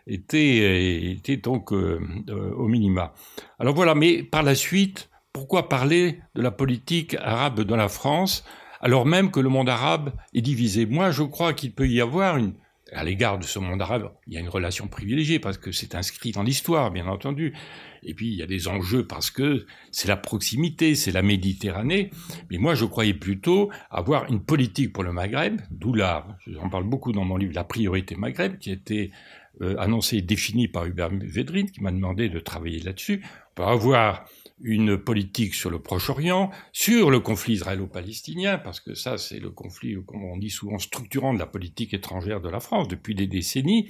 était, 0.08 1.12
était 1.12 1.38
donc 1.38 1.72
euh, 1.72 2.00
euh, 2.30 2.52
au 2.54 2.68
minima. 2.68 3.13
Alors 3.60 3.74
voilà, 3.74 3.96
mais 3.96 4.24
par 4.24 4.44
la 4.44 4.56
suite, 4.56 5.10
pourquoi 5.32 5.70
parler 5.70 6.20
de 6.36 6.42
la 6.42 6.52
politique 6.52 7.16
arabe 7.16 7.62
dans 7.62 7.78
la 7.78 7.89
France 7.89 8.44
alors 8.82 9.06
même 9.06 9.32
que 9.32 9.39
le 9.39 9.48
monde 9.48 9.70
arabe 9.70 10.12
est 10.34 10.42
divisé? 10.42 10.86
Moi, 10.86 11.12
je 11.12 11.24
crois 11.24 11.54
qu'il 11.54 11.72
peut 11.72 11.88
y 11.88 12.02
avoir 12.02 12.36
une, 12.36 12.54
à 12.92 13.04
l'égard 13.04 13.39
de 13.39 13.46
ce 13.46 13.58
monde 13.60 13.82
arabe, 13.82 14.12
il 14.28 14.34
y 14.34 14.38
a 14.38 14.39
une 14.39 14.50
relation 14.50 14.88
privilégiée 14.88 15.39
parce 15.39 15.58
que 15.58 15.72
c'est 15.72 15.96
inscrit 15.96 16.32
dans 16.32 16.44
l'histoire, 16.44 16.92
bien 16.92 17.08
entendu. 17.08 17.54
Et 18.04 18.13
puis 18.13 18.28
il 18.28 18.36
y 18.36 18.44
a 18.44 18.46
des 18.46 18.68
enjeux 18.68 19.08
parce 19.08 19.32
que 19.32 19.66
c'est 19.92 20.10
la 20.10 20.18
proximité, 20.18 20.96
c'est 20.96 21.12
la 21.12 21.22
Méditerranée. 21.22 22.12
Mais 22.52 22.58
moi, 22.58 22.76
je 22.76 22.84
croyais 22.84 23.13
plutôt 23.13 23.72
avoir 23.89 24.30
une 24.30 24.44
politique 24.44 24.92
pour 24.92 25.04
le 25.04 25.13
Maghreb, 25.13 25.62
d'où 25.72 25.94
là, 25.94 26.28
j'en 26.48 26.70
parle 26.70 26.84
beaucoup 26.84 27.13
dans 27.13 27.24
mon 27.24 27.38
livre, 27.38 27.54
la 27.56 27.63
priorité 27.63 28.16
Maghreb, 28.16 28.58
qui 28.58 28.72
était 28.72 29.12
euh, 29.62 29.76
annoncé 29.78 30.18
et 30.18 30.22
défini 30.22 30.68
par 30.68 30.86
Hubert 30.86 31.10
Védrine, 31.12 31.70
qui 31.70 31.82
m'a 31.82 31.92
demandé 31.92 32.30
de 32.30 32.39
travailler 32.39 32.80
là-dessus. 32.80 33.24
On 33.52 33.56
peut 33.56 33.63
avoir 33.63 34.26
une 34.62 34.98
politique 34.98 35.54
sur 35.54 35.70
le 35.70 35.80
Proche-Orient, 35.80 36.50
sur 36.72 37.12
le 37.12 37.20
conflit 37.20 37.54
israélo-palestinien, 37.54 38.58
parce 38.58 38.80
que 38.80 38.96
ça, 38.96 39.18
c'est 39.18 39.39
le 39.39 39.50
conflit, 39.50 39.96
comme 40.08 40.24
on 40.24 40.38
dit 40.38 40.50
souvent, 40.50 40.80
structurant 40.80 41.34
de 41.34 41.39
la 41.39 41.46
politique 41.46 41.94
étrangère 41.94 42.42
de 42.42 42.50
la 42.50 42.60
France 42.60 42.88
depuis 42.88 43.13
des 43.13 43.28
décennies, 43.28 43.89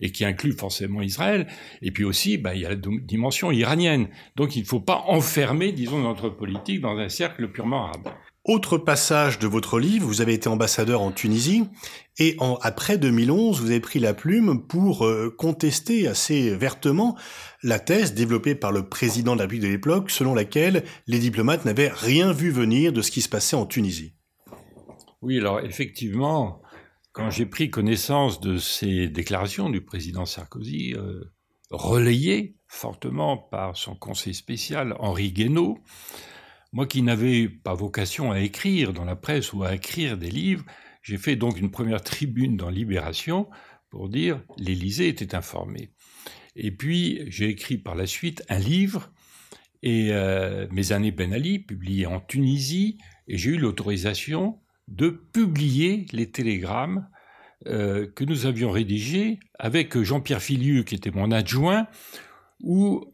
et 0.00 0.12
qui 0.12 0.24
inclut 0.24 0.52
forcément 0.52 1.02
Israël. 1.02 1.46
Et 1.82 1.90
puis 1.90 2.04
aussi, 2.04 2.38
ben, 2.38 2.54
il 2.54 2.60
y 2.60 2.66
a 2.66 2.70
la 2.70 2.76
dimension 2.76 3.50
iranienne. 3.50 4.08
Donc 4.36 4.56
il 4.56 4.62
ne 4.62 4.66
faut 4.66 4.80
pas 4.80 5.04
enfermer, 5.08 5.72
disons, 5.72 6.00
notre 6.00 6.28
politique 6.28 6.80
dans 6.80 6.96
un 6.96 7.08
cercle 7.08 7.48
purement 7.50 7.86
arabe. 7.86 8.08
Autre 8.44 8.76
passage 8.76 9.38
de 9.38 9.46
votre 9.46 9.78
livre, 9.78 10.04
vous 10.04 10.20
avez 10.20 10.34
été 10.34 10.48
ambassadeur 10.48 11.00
en 11.00 11.12
Tunisie 11.12 11.62
et 12.18 12.36
après 12.60 12.98
2011, 12.98 13.60
vous 13.60 13.70
avez 13.70 13.80
pris 13.80 13.98
la 13.98 14.12
plume 14.12 14.66
pour 14.66 15.06
euh, 15.06 15.34
contester 15.36 16.06
assez 16.06 16.54
vertement 16.54 17.16
la 17.62 17.78
thèse 17.78 18.12
développée 18.12 18.54
par 18.54 18.70
le 18.70 18.86
président 18.88 19.32
de 19.32 19.38
la 19.38 19.44
République 19.44 19.62
de 19.62 19.72
l'époque 19.72 20.10
selon 20.10 20.34
laquelle 20.34 20.84
les 21.06 21.18
diplomates 21.18 21.64
n'avaient 21.64 21.88
rien 21.88 22.32
vu 22.32 22.50
venir 22.50 22.92
de 22.92 23.00
ce 23.00 23.10
qui 23.10 23.22
se 23.22 23.30
passait 23.30 23.56
en 23.56 23.64
Tunisie. 23.64 24.14
Oui, 25.22 25.38
alors 25.38 25.60
effectivement, 25.60 26.60
quand 27.12 27.30
j'ai 27.30 27.46
pris 27.46 27.70
connaissance 27.70 28.40
de 28.40 28.58
ces 28.58 29.08
déclarations 29.08 29.70
du 29.70 29.80
président 29.80 30.26
Sarkozy, 30.26 30.94
euh, 30.94 31.32
relayées 31.70 32.56
fortement 32.66 33.38
par 33.38 33.76
son 33.76 33.94
conseiller 33.94 34.34
spécial 34.34 34.94
Henri 34.98 35.32
Guénaud, 35.32 35.78
moi 36.72 36.86
qui 36.86 37.02
n'avais 37.02 37.48
pas 37.48 37.74
vocation 37.74 38.32
à 38.32 38.40
écrire 38.40 38.92
dans 38.92 39.04
la 39.04 39.16
presse 39.16 39.54
ou 39.54 39.62
à 39.62 39.74
écrire 39.74 40.18
des 40.18 40.30
livres, 40.30 40.64
j'ai 41.02 41.18
fait 41.18 41.36
donc 41.36 41.58
une 41.58 41.70
première 41.70 42.02
tribune 42.02 42.56
dans 42.56 42.70
Libération 42.70 43.48
pour 43.90 44.08
dire 44.08 44.42
l'Élysée 44.56 45.08
était 45.08 45.34
informé. 45.34 45.90
Et 46.56 46.70
puis 46.70 47.24
j'ai 47.26 47.48
écrit 47.48 47.78
par 47.78 47.94
la 47.94 48.06
suite 48.06 48.42
un 48.48 48.58
livre 48.58 49.12
euh, 49.84 50.66
Mes 50.70 50.92
années 50.92 51.10
Ben 51.10 51.32
Ali, 51.32 51.58
publié 51.58 52.06
en 52.06 52.20
Tunisie, 52.20 52.98
et 53.26 53.36
j'ai 53.36 53.50
eu 53.50 53.58
l'autorisation 53.58 54.60
de 54.88 55.10
publier 55.10 56.06
les 56.12 56.30
télégrammes 56.30 57.08
euh, 57.66 58.06
que 58.14 58.24
nous 58.24 58.46
avions 58.46 58.70
rédigés 58.70 59.40
avec 59.58 60.00
Jean-Pierre 60.00 60.42
Filiu, 60.42 60.84
qui 60.84 60.94
était 60.94 61.10
mon 61.10 61.30
adjoint, 61.30 61.86
où 62.60 63.04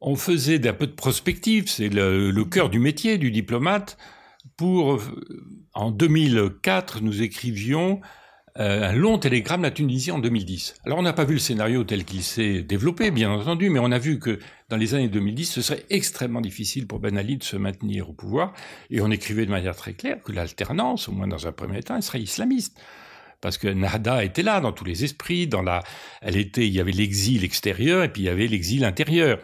on 0.00 0.16
faisait 0.16 0.58
d'un 0.58 0.74
peu 0.74 0.86
de 0.86 0.92
prospective, 0.92 1.68
c'est 1.68 1.88
le, 1.88 2.44
cœur 2.44 2.70
du 2.70 2.78
métier 2.78 3.18
du 3.18 3.30
diplomate. 3.30 3.98
Pour, 4.56 4.94
euh, 4.94 5.00
en 5.76 5.90
2004, 5.90 7.02
nous 7.02 7.22
écrivions 7.22 8.00
euh, 8.58 8.88
un 8.88 8.92
long 8.94 9.18
télégramme 9.18 9.66
à 9.66 9.70
Tunisie 9.70 10.10
en 10.10 10.18
2010. 10.18 10.76
Alors 10.86 10.98
on 10.98 11.02
n'a 11.02 11.12
pas 11.12 11.24
vu 11.24 11.34
le 11.34 11.38
scénario 11.38 11.84
tel 11.84 12.04
qu'il 12.04 12.22
s'est 12.22 12.62
développé, 12.62 13.10
bien 13.10 13.30
entendu, 13.30 13.68
mais 13.68 13.78
on 13.78 13.92
a 13.92 13.98
vu 13.98 14.18
que 14.18 14.38
dans 14.70 14.78
les 14.78 14.94
années 14.94 15.08
2010, 15.08 15.44
ce 15.44 15.60
serait 15.60 15.84
extrêmement 15.90 16.40
difficile 16.40 16.86
pour 16.86 16.98
Ben 16.98 17.18
Ali 17.18 17.36
de 17.36 17.44
se 17.44 17.56
maintenir 17.56 18.08
au 18.08 18.14
pouvoir, 18.14 18.54
et 18.90 19.02
on 19.02 19.10
écrivait 19.10 19.44
de 19.44 19.50
manière 19.50 19.76
très 19.76 19.92
claire 19.92 20.22
que 20.22 20.32
l'alternance, 20.32 21.08
au 21.10 21.12
moins 21.12 21.28
dans 21.28 21.46
un 21.46 21.52
premier 21.52 21.82
temps, 21.82 21.96
elle 21.96 22.02
serait 22.02 22.22
islamiste 22.22 22.80
parce 23.42 23.58
que 23.58 23.68
Nahda 23.68 24.24
était 24.24 24.42
là 24.42 24.60
dans 24.60 24.72
tous 24.72 24.84
les 24.84 25.04
esprits, 25.04 25.46
dans 25.46 25.60
la, 25.60 25.82
elle 26.22 26.38
était, 26.38 26.66
il 26.66 26.72
y 26.72 26.80
avait 26.80 26.90
l'exil 26.90 27.44
extérieur 27.44 28.02
et 28.02 28.10
puis 28.10 28.22
il 28.22 28.24
y 28.24 28.30
avait 28.30 28.46
l'exil 28.46 28.82
intérieur. 28.82 29.38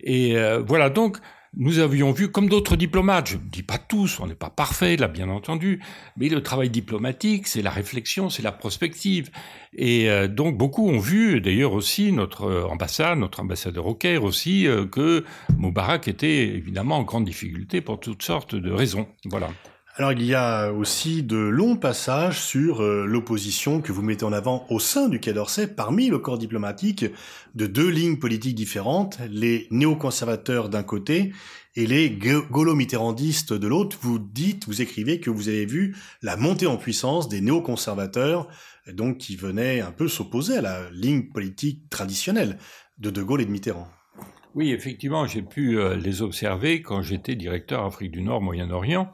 Et 0.00 0.36
euh, 0.38 0.60
voilà 0.60 0.88
donc 0.88 1.18
nous 1.56 1.78
avions 1.78 2.12
vu, 2.12 2.30
comme 2.30 2.48
d'autres 2.48 2.76
diplomates, 2.76 3.28
je 3.28 3.36
ne 3.36 3.42
dis 3.42 3.62
pas 3.62 3.78
tous, 3.78 4.20
on 4.20 4.26
n'est 4.26 4.34
pas 4.34 4.50
parfait 4.50 4.96
là, 4.96 5.08
bien 5.08 5.28
entendu, 5.28 5.80
mais 6.16 6.28
le 6.28 6.42
travail 6.42 6.70
diplomatique, 6.70 7.46
c'est 7.46 7.62
la 7.62 7.70
réflexion, 7.70 8.30
c'est 8.30 8.42
la 8.42 8.52
prospective. 8.52 9.30
Et 9.76 10.10
euh, 10.10 10.28
donc 10.28 10.56
beaucoup 10.56 10.88
ont 10.88 10.98
vu, 10.98 11.40
d'ailleurs 11.40 11.72
aussi 11.72 12.12
notre 12.12 12.68
ambassade, 12.70 13.18
notre 13.18 13.40
ambassadeur 13.40 13.86
au 13.86 13.94
Caire 13.94 14.24
aussi, 14.24 14.66
euh, 14.66 14.86
que 14.86 15.24
Moubarak 15.56 16.08
était 16.08 16.48
évidemment 16.48 16.98
en 16.98 17.02
grande 17.02 17.24
difficulté 17.24 17.80
pour 17.80 18.00
toutes 18.00 18.22
sortes 18.22 18.54
de 18.54 18.70
raisons. 18.70 19.06
Voilà. 19.24 19.48
Alors 19.96 20.10
il 20.10 20.24
y 20.24 20.34
a 20.34 20.72
aussi 20.72 21.22
de 21.22 21.36
longs 21.36 21.76
passages 21.76 22.40
sur 22.40 22.82
euh, 22.82 23.06
l'opposition 23.06 23.80
que 23.80 23.92
vous 23.92 24.02
mettez 24.02 24.24
en 24.24 24.32
avant 24.32 24.66
au 24.68 24.80
sein 24.80 25.08
du 25.08 25.20
Quai 25.20 25.32
d'Orsay 25.32 25.68
parmi 25.68 26.08
le 26.08 26.18
corps 26.18 26.36
diplomatique 26.36 27.04
de 27.54 27.66
deux 27.68 27.90
lignes 27.90 28.18
politiques 28.18 28.56
différentes, 28.56 29.20
les 29.30 29.68
néoconservateurs 29.70 30.68
d'un 30.68 30.82
côté 30.82 31.32
et 31.76 31.86
les 31.86 32.10
gaulo-mitterrandistes 32.10 33.52
de 33.52 33.68
l'autre. 33.68 33.96
Vous 34.00 34.18
dites, 34.18 34.66
vous 34.66 34.82
écrivez 34.82 35.20
que 35.20 35.30
vous 35.30 35.48
avez 35.48 35.64
vu 35.64 35.96
la 36.22 36.36
montée 36.36 36.66
en 36.66 36.76
puissance 36.76 37.28
des 37.28 37.40
néoconservateurs, 37.40 38.48
donc 38.92 39.18
qui 39.18 39.36
venaient 39.36 39.80
un 39.80 39.92
peu 39.92 40.08
s'opposer 40.08 40.56
à 40.56 40.60
la 40.60 40.90
ligne 40.90 41.30
politique 41.30 41.88
traditionnelle 41.88 42.58
de 42.98 43.10
De 43.10 43.22
Gaulle 43.22 43.42
et 43.42 43.46
de 43.46 43.50
Mitterrand. 43.52 43.86
Oui, 44.56 44.72
effectivement, 44.72 45.26
j'ai 45.26 45.42
pu 45.42 45.78
euh, 45.78 45.96
les 45.96 46.22
observer 46.22 46.82
quand 46.82 47.02
j'étais 47.02 47.34
directeur 47.36 47.84
Afrique 47.84 48.12
du 48.12 48.22
Nord, 48.22 48.40
Moyen-Orient. 48.40 49.12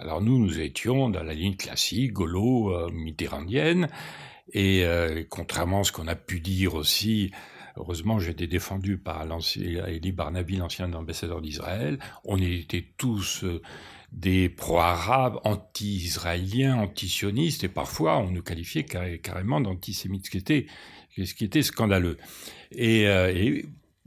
Alors 0.00 0.22
nous, 0.22 0.38
nous 0.38 0.60
étions 0.60 1.10
dans 1.10 1.24
la 1.24 1.34
ligne 1.34 1.56
classique, 1.56 2.12
gaulo-mitterrandienne, 2.12 3.88
et 4.52 4.84
euh, 4.84 5.24
contrairement 5.28 5.80
à 5.80 5.84
ce 5.84 5.90
qu'on 5.90 6.06
a 6.06 6.14
pu 6.14 6.38
dire 6.38 6.74
aussi, 6.74 7.32
heureusement 7.76 8.20
j'ai 8.20 8.30
été 8.30 8.46
défendu 8.46 8.96
par 8.96 9.26
Elie 9.56 10.12
Barnaby, 10.12 10.56
l'ancien 10.56 10.92
ambassadeur 10.92 11.40
d'Israël, 11.40 11.98
on 12.24 12.38
était 12.40 12.86
tous 12.96 13.42
euh, 13.42 13.60
des 14.12 14.48
pro-arabes, 14.48 15.40
anti-israéliens, 15.42 16.76
anti-sionistes, 16.76 17.64
et 17.64 17.68
parfois 17.68 18.18
on 18.18 18.30
nous 18.30 18.42
qualifiait 18.42 18.84
carrément 18.84 19.60
d'antisémites, 19.60 20.26
ce 20.26 20.30
qui 20.30 20.38
était, 20.38 20.66
ce 21.16 21.34
qui 21.34 21.44
était 21.44 21.62
scandaleux. 21.62 22.18
Euh, 22.78 23.32
et 23.34 23.66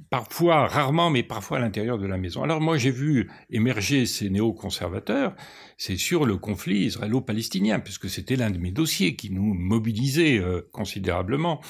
parfois, 0.10 0.68
rarement, 0.68 1.10
mais 1.10 1.24
parfois 1.24 1.58
à 1.58 1.60
l'intérieur 1.62 1.98
de 1.98 2.08
la 2.08 2.18
maison. 2.18 2.44
Alors 2.44 2.62
moi, 2.62 2.78
j'ai 2.78 2.92
vu 2.92 3.30
émerger 3.50 4.06
ces 4.06 4.30
néoconservateurs, 4.30 5.36
c'est 5.78 5.98
sur 5.98 6.26
le 6.26 6.38
conflit 6.38 6.86
israélo-palestinien, 6.86 7.80
puisque 7.80 8.10
c'était 8.10 8.36
l'un 8.36 8.52
de 8.52 8.58
mes 8.58 8.72
dossiers 8.72 9.16
qui 9.16 9.32
nous 9.32 9.54
mobilisait 9.54 10.38
euh, 10.38 10.62
considérablement 10.72 11.62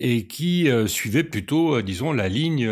et 0.00 0.26
qui 0.26 0.70
euh, 0.70 0.86
suivait 0.86 1.24
plutôt, 1.24 1.76
euh, 1.76 1.82
disons, 1.82 2.12
la 2.12 2.28
ligne, 2.28 2.70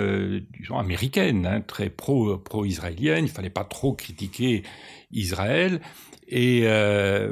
disons, 0.58 0.78
américaine, 0.78 1.46
hein, 1.46 1.60
très 1.60 1.90
pro, 1.90 2.38
pro-israélienne. 2.38 3.24
Il 3.24 3.30
fallait 3.30 3.50
pas 3.50 3.64
trop 3.64 3.94
critiquer 3.94 4.62
Israël. 5.10 5.80
Et 6.28 6.62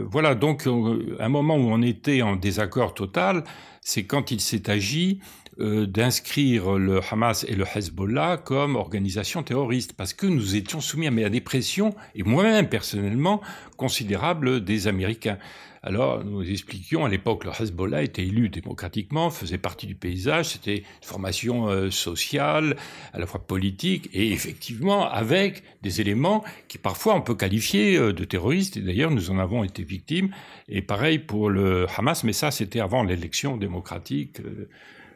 voilà, 0.09 0.37
donc, 0.37 0.69
un 0.69 1.29
moment 1.29 1.57
où 1.57 1.69
on 1.69 1.83
était 1.83 2.23
en 2.23 2.37
désaccord 2.37 2.95
total, 2.95 3.43
c'est 3.81 4.05
quand 4.05 4.31
il 4.31 4.41
s'est 4.41 4.71
agi 4.71 5.19
euh, 5.61 5.87
d'inscrire 5.87 6.73
le 6.73 7.01
Hamas 7.11 7.45
et 7.49 7.55
le 7.55 7.65
Hezbollah 7.65 8.39
comme 8.39 8.77
organisation 8.77 9.43
terroriste, 9.43 9.93
parce 9.93 10.13
que 10.13 10.27
nous 10.27 10.57
étions 10.57 10.81
soumis 10.81 11.07
à 11.07 11.31
des 11.31 11.41
pressions, 11.41 11.95
et 12.15 12.23
moi-même 12.23 12.69
personnellement, 12.69 13.41
considérables 13.77 14.65
des 14.65 14.89
Américains. 14.89 15.39
Alors, 15.87 16.25
nous 16.25 16.43
expliquions 16.51 17.05
à 17.05 17.11
l'époque, 17.11 17.45
le 17.45 17.51
Hezbollah 17.51 18.03
était 18.03 18.23
élu 18.23 18.49
démocratiquement, 18.49 19.29
faisait 19.29 19.59
partie 19.59 19.87
du 19.87 19.95
paysage, 19.95 20.47
c'était 20.47 20.79
une 20.79 20.85
formation 21.03 21.69
euh, 21.69 21.91
sociale, 21.91 22.77
à 23.13 23.19
la 23.19 23.27
fois 23.27 23.47
politique, 23.47 24.09
et 24.15 24.33
effectivement 24.33 25.07
avec 25.07 25.63
des 25.83 26.01
éléments 26.01 26.43
qui 26.69 26.79
parfois 26.79 27.15
on 27.15 27.21
peut 27.21 27.35
qualifier 27.35 27.99
euh, 27.99 28.15
de 28.15 28.25
terroristes, 28.25 28.79
et 28.79 28.81
d'ailleurs 28.81 29.11
nous 29.11 29.31
en 29.31 29.39
avons 29.39 29.63
été 29.63 29.83
victimes, 29.83 30.31
et 30.71 30.81
pareil 30.81 31.19
pour 31.19 31.51
le 31.51 31.87
Hamas, 31.97 32.25
mais 32.25 32.33
ça 32.33 32.51
c'était 32.51 32.81
avant 32.81 33.03
l'élection 33.03 33.59
démocratique. 33.59 34.39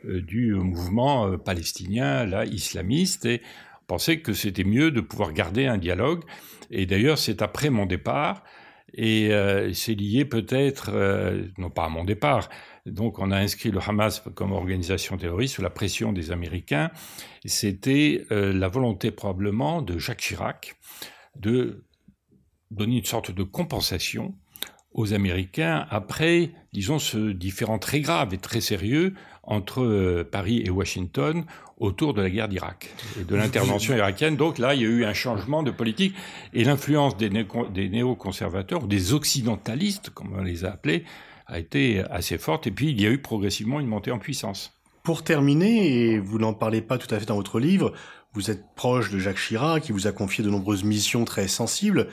Du 0.08 0.54
mouvement 0.54 1.26
euh, 1.26 1.36
palestinien, 1.36 2.24
là, 2.26 2.44
islamiste, 2.44 3.26
et 3.26 3.42
on 3.82 3.86
pensait 3.86 4.20
que 4.20 4.32
c'était 4.32 4.64
mieux 4.64 4.90
de 4.90 5.00
pouvoir 5.00 5.32
garder 5.32 5.66
un 5.66 5.78
dialogue. 5.78 6.24
Et 6.70 6.86
d'ailleurs, 6.86 7.18
c'est 7.18 7.42
après 7.42 7.70
mon 7.70 7.86
départ, 7.86 8.44
et 8.94 9.32
euh, 9.32 9.72
c'est 9.72 9.94
lié 9.94 10.24
peut-être, 10.24 10.90
non 11.58 11.70
pas 11.70 11.84
à 11.84 11.88
mon 11.88 12.04
départ, 12.04 12.48
donc 12.86 13.18
on 13.18 13.30
a 13.30 13.36
inscrit 13.36 13.70
le 13.70 13.80
Hamas 13.86 14.22
comme 14.34 14.52
organisation 14.52 15.16
terroriste 15.18 15.54
sous 15.56 15.62
la 15.62 15.70
pression 15.70 16.12
des 16.12 16.30
Américains. 16.30 16.90
C'était 17.44 18.24
la 18.30 18.68
volonté 18.68 19.10
probablement 19.10 19.82
de 19.82 19.98
Jacques 19.98 20.20
Chirac 20.20 20.76
de 21.36 21.84
donner 22.70 22.98
une 22.98 23.04
sorte 23.04 23.30
de 23.30 23.42
compensation 23.42 24.34
aux 24.92 25.12
Américains 25.12 25.86
après, 25.90 26.50
disons, 26.72 26.98
ce 26.98 27.30
différent 27.30 27.78
très 27.78 28.00
grave 28.00 28.34
et 28.34 28.38
très 28.38 28.60
sérieux 28.60 29.14
entre 29.42 29.82
euh, 29.82 30.28
Paris 30.30 30.62
et 30.64 30.70
Washington 30.70 31.44
autour 31.78 32.12
de 32.12 32.20
la 32.20 32.30
guerre 32.30 32.48
d'Irak 32.48 32.90
et 33.20 33.24
de 33.24 33.36
l'intervention 33.36 33.94
irakienne. 33.94 34.36
Donc 34.36 34.58
là, 34.58 34.74
il 34.74 34.82
y 34.82 34.84
a 34.84 34.88
eu 34.88 35.04
un 35.04 35.14
changement 35.14 35.62
de 35.62 35.70
politique 35.70 36.14
et 36.52 36.64
l'influence 36.64 37.16
des, 37.16 37.30
néoconservateurs 37.30 38.84
ou 38.84 38.86
des 38.86 39.12
occidentalistes, 39.12 40.10
comme 40.10 40.34
on 40.36 40.42
les 40.42 40.64
a 40.64 40.72
appelés, 40.72 41.04
a 41.46 41.58
été 41.58 42.02
assez 42.10 42.36
forte. 42.36 42.66
Et 42.66 42.70
puis, 42.70 42.90
il 42.90 43.00
y 43.00 43.06
a 43.06 43.10
eu 43.10 43.18
progressivement 43.18 43.80
une 43.80 43.86
montée 43.86 44.10
en 44.10 44.18
puissance. 44.18 44.74
Pour 45.02 45.22
terminer, 45.22 46.10
et 46.10 46.18
vous 46.18 46.38
n'en 46.38 46.52
parlez 46.52 46.82
pas 46.82 46.98
tout 46.98 47.12
à 47.14 47.18
fait 47.18 47.26
dans 47.26 47.36
votre 47.36 47.60
livre, 47.60 47.94
vous 48.34 48.50
êtes 48.50 48.64
proche 48.74 49.10
de 49.10 49.18
Jacques 49.18 49.38
Chirac, 49.38 49.84
qui 49.84 49.92
vous 49.92 50.06
a 50.06 50.12
confié 50.12 50.44
de 50.44 50.50
nombreuses 50.50 50.84
missions 50.84 51.24
très 51.24 51.48
sensibles. 51.48 52.08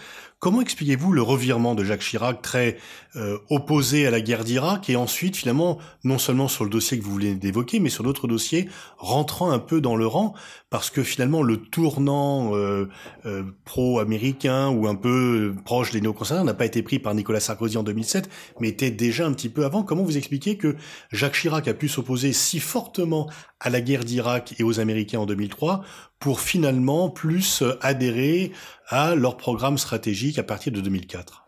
Comment 0.45 0.61
expliquez-vous 0.61 1.11
le 1.11 1.23
revirement 1.23 1.73
de 1.73 1.83
Jacques 1.83 2.01
Chirac, 2.01 2.39
très 2.39 2.77
euh, 3.15 3.39
opposé 3.49 4.05
à 4.05 4.11
la 4.11 4.21
guerre 4.21 4.43
d'Irak, 4.43 4.91
et 4.91 4.95
ensuite, 4.95 5.35
finalement, 5.35 5.79
non 6.03 6.19
seulement 6.19 6.47
sur 6.47 6.63
le 6.63 6.69
dossier 6.69 6.99
que 6.99 7.03
vous 7.03 7.09
voulez 7.09 7.33
d'évoquer, 7.33 7.79
mais 7.79 7.89
sur 7.89 8.03
d'autres 8.03 8.27
dossiers, 8.27 8.69
rentrant 8.99 9.49
un 9.49 9.57
peu 9.57 9.81
dans 9.81 9.95
le 9.95 10.05
rang, 10.05 10.35
parce 10.69 10.91
que 10.91 11.01
finalement, 11.01 11.41
le 11.41 11.57
tournant 11.57 12.55
euh, 12.55 12.87
euh, 13.25 13.41
pro-américain 13.63 14.69
ou 14.69 14.85
un 14.85 14.93
peu 14.93 15.55
proche 15.65 15.89
des 15.89 15.99
néoconservateurs 15.99 16.45
n'a 16.45 16.53
pas 16.53 16.65
été 16.67 16.83
pris 16.83 16.99
par 16.99 17.15
Nicolas 17.15 17.39
Sarkozy 17.39 17.77
en 17.77 17.83
2007, 17.83 18.29
mais 18.59 18.67
était 18.67 18.91
déjà 18.91 19.25
un 19.25 19.33
petit 19.33 19.49
peu 19.49 19.65
avant. 19.65 19.81
Comment 19.81 20.03
vous 20.03 20.15
expliquez 20.15 20.57
que 20.57 20.75
Jacques 21.11 21.33
Chirac 21.33 21.67
a 21.67 21.73
pu 21.73 21.87
s'opposer 21.87 22.33
si 22.33 22.59
fortement 22.59 23.27
à 23.59 23.71
la 23.71 23.81
guerre 23.81 24.03
d'Irak 24.03 24.53
et 24.59 24.63
aux 24.63 24.79
Américains 24.79 25.21
en 25.21 25.25
2003 25.25 25.83
pour 26.25 26.41
finalement 26.41 27.11
plus 27.11 27.63
adhérer 27.81 28.51
à 28.87 29.13
leur 29.13 29.37
programme 29.37 29.77
stratégique 29.77 30.39
à 30.39 30.43
partir 30.43 30.73
de 30.73 30.81
2004. 30.81 31.45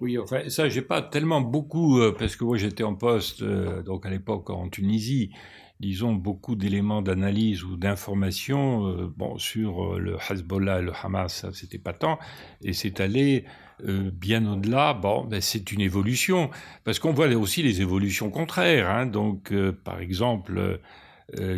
Oui, 0.00 0.18
enfin, 0.18 0.48
ça, 0.48 0.68
j'ai 0.68 0.82
pas 0.82 1.00
tellement 1.00 1.40
beaucoup, 1.40 2.00
euh, 2.00 2.12
parce 2.18 2.34
que 2.34 2.42
moi 2.42 2.56
j'étais 2.56 2.82
en 2.82 2.96
poste, 2.96 3.42
euh, 3.42 3.84
donc 3.84 4.04
à 4.04 4.10
l'époque 4.10 4.50
en 4.50 4.68
Tunisie, 4.68 5.30
disons, 5.78 6.12
beaucoup 6.12 6.56
d'éléments 6.56 7.02
d'analyse 7.02 7.62
ou 7.62 7.76
d'information 7.76 8.88
euh, 8.88 9.06
bon, 9.16 9.38
sur 9.38 9.96
le 9.96 10.16
Hezbollah 10.28 10.80
et 10.80 10.82
le 10.82 10.92
Hamas, 11.00 11.32
ça, 11.32 11.52
c'était 11.52 11.78
pas 11.78 11.92
tant, 11.92 12.18
et 12.64 12.72
c'est 12.72 12.98
allé 12.98 13.44
bien 13.84 14.50
au-delà. 14.50 14.94
Bon, 14.94 15.24
ben, 15.24 15.40
c'est 15.40 15.70
une 15.70 15.82
évolution, 15.82 16.50
parce 16.82 16.98
qu'on 16.98 17.12
voit 17.12 17.28
aussi 17.28 17.62
les 17.62 17.80
évolutions 17.80 18.30
contraires. 18.30 18.90
Hein, 18.90 19.06
donc, 19.06 19.52
par 19.84 20.00
exemple, 20.00 20.58
euh, 20.58 20.78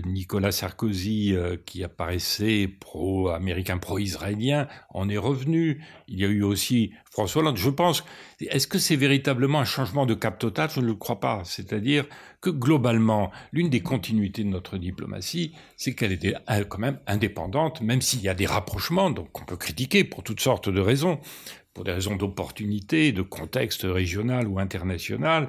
Nicolas 0.06 0.50
Sarkozy, 0.50 1.34
euh, 1.34 1.56
qui 1.66 1.84
apparaissait 1.84 2.68
pro-américain, 2.68 3.76
pro-israélien, 3.76 4.66
en 4.90 5.08
est 5.10 5.18
revenu. 5.18 5.84
Il 6.08 6.18
y 6.18 6.24
a 6.24 6.28
eu 6.28 6.42
aussi 6.42 6.92
François 7.10 7.42
Hollande. 7.42 7.58
Je 7.58 7.68
pense, 7.68 8.02
est-ce 8.40 8.66
que 8.66 8.78
c'est 8.78 8.96
véritablement 8.96 9.60
un 9.60 9.66
changement 9.66 10.06
de 10.06 10.14
cap 10.14 10.38
total? 10.38 10.70
Je 10.74 10.80
ne 10.80 10.86
le 10.86 10.94
crois 10.94 11.20
pas. 11.20 11.42
C'est-à-dire 11.44 12.06
que 12.40 12.48
globalement, 12.48 13.30
l'une 13.52 13.68
des 13.68 13.80
continuités 13.80 14.42
de 14.42 14.48
notre 14.48 14.78
diplomatie, 14.78 15.52
c'est 15.76 15.94
qu'elle 15.94 16.12
était 16.12 16.34
euh, 16.50 16.64
quand 16.64 16.78
même 16.78 16.98
indépendante, 17.06 17.82
même 17.82 18.00
s'il 18.00 18.22
y 18.22 18.28
a 18.28 18.34
des 18.34 18.46
rapprochements, 18.46 19.10
donc 19.10 19.38
on 19.38 19.44
peut 19.44 19.56
critiquer 19.56 20.02
pour 20.04 20.22
toutes 20.22 20.40
sortes 20.40 20.70
de 20.70 20.80
raisons, 20.80 21.20
pour 21.74 21.84
des 21.84 21.92
raisons 21.92 22.16
d'opportunité, 22.16 23.12
de 23.12 23.22
contexte 23.22 23.82
régional 23.84 24.48
ou 24.48 24.58
international, 24.58 25.48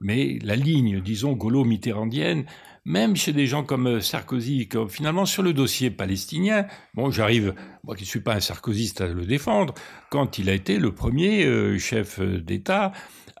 mais 0.00 0.38
la 0.42 0.56
ligne, 0.56 1.00
disons, 1.00 1.32
gaulo-mitterrandienne, 1.32 2.46
même 2.84 3.16
chez 3.16 3.32
des 3.32 3.46
gens 3.46 3.64
comme 3.64 3.86
euh, 3.86 4.00
Sarkozy, 4.00 4.68
finalement 4.88 5.26
sur 5.26 5.42
le 5.42 5.52
dossier 5.52 5.90
palestinien, 5.90 6.66
bon, 6.94 7.10
j'arrive, 7.10 7.54
moi 7.84 7.96
qui 7.96 8.04
ne 8.04 8.08
suis 8.08 8.20
pas 8.20 8.34
un 8.34 8.40
sarkozyste 8.40 9.00
à 9.00 9.08
le 9.08 9.26
défendre, 9.26 9.74
quand 10.10 10.38
il 10.38 10.48
a 10.48 10.54
été 10.54 10.78
le 10.78 10.94
premier 10.94 11.44
euh, 11.44 11.78
chef 11.78 12.20
d'État 12.20 12.92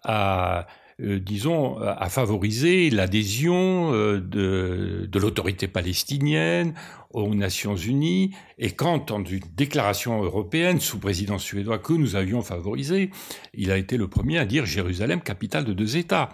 à 0.02 0.66
disons, 1.00 1.78
a 1.78 2.10
favorisé 2.10 2.90
l'adhésion 2.90 3.90
de, 3.92 5.08
l'autorité 5.14 5.66
palestinienne 5.66 6.74
aux 7.12 7.34
Nations 7.34 7.74
Unies, 7.74 8.34
et 8.58 8.72
quand, 8.72 9.08
dans 9.10 9.24
une 9.24 9.40
déclaration 9.56 10.22
européenne 10.22 10.78
sous 10.78 10.98
présidence 10.98 11.42
suédois 11.42 11.78
que 11.78 11.94
nous 11.94 12.16
avions 12.16 12.42
favorisée, 12.42 13.10
il 13.54 13.72
a 13.72 13.78
été 13.78 13.96
le 13.96 14.08
premier 14.08 14.38
à 14.38 14.44
dire 14.44 14.66
Jérusalem, 14.66 15.22
capitale 15.22 15.64
de 15.64 15.72
deux 15.72 15.96
États. 15.96 16.28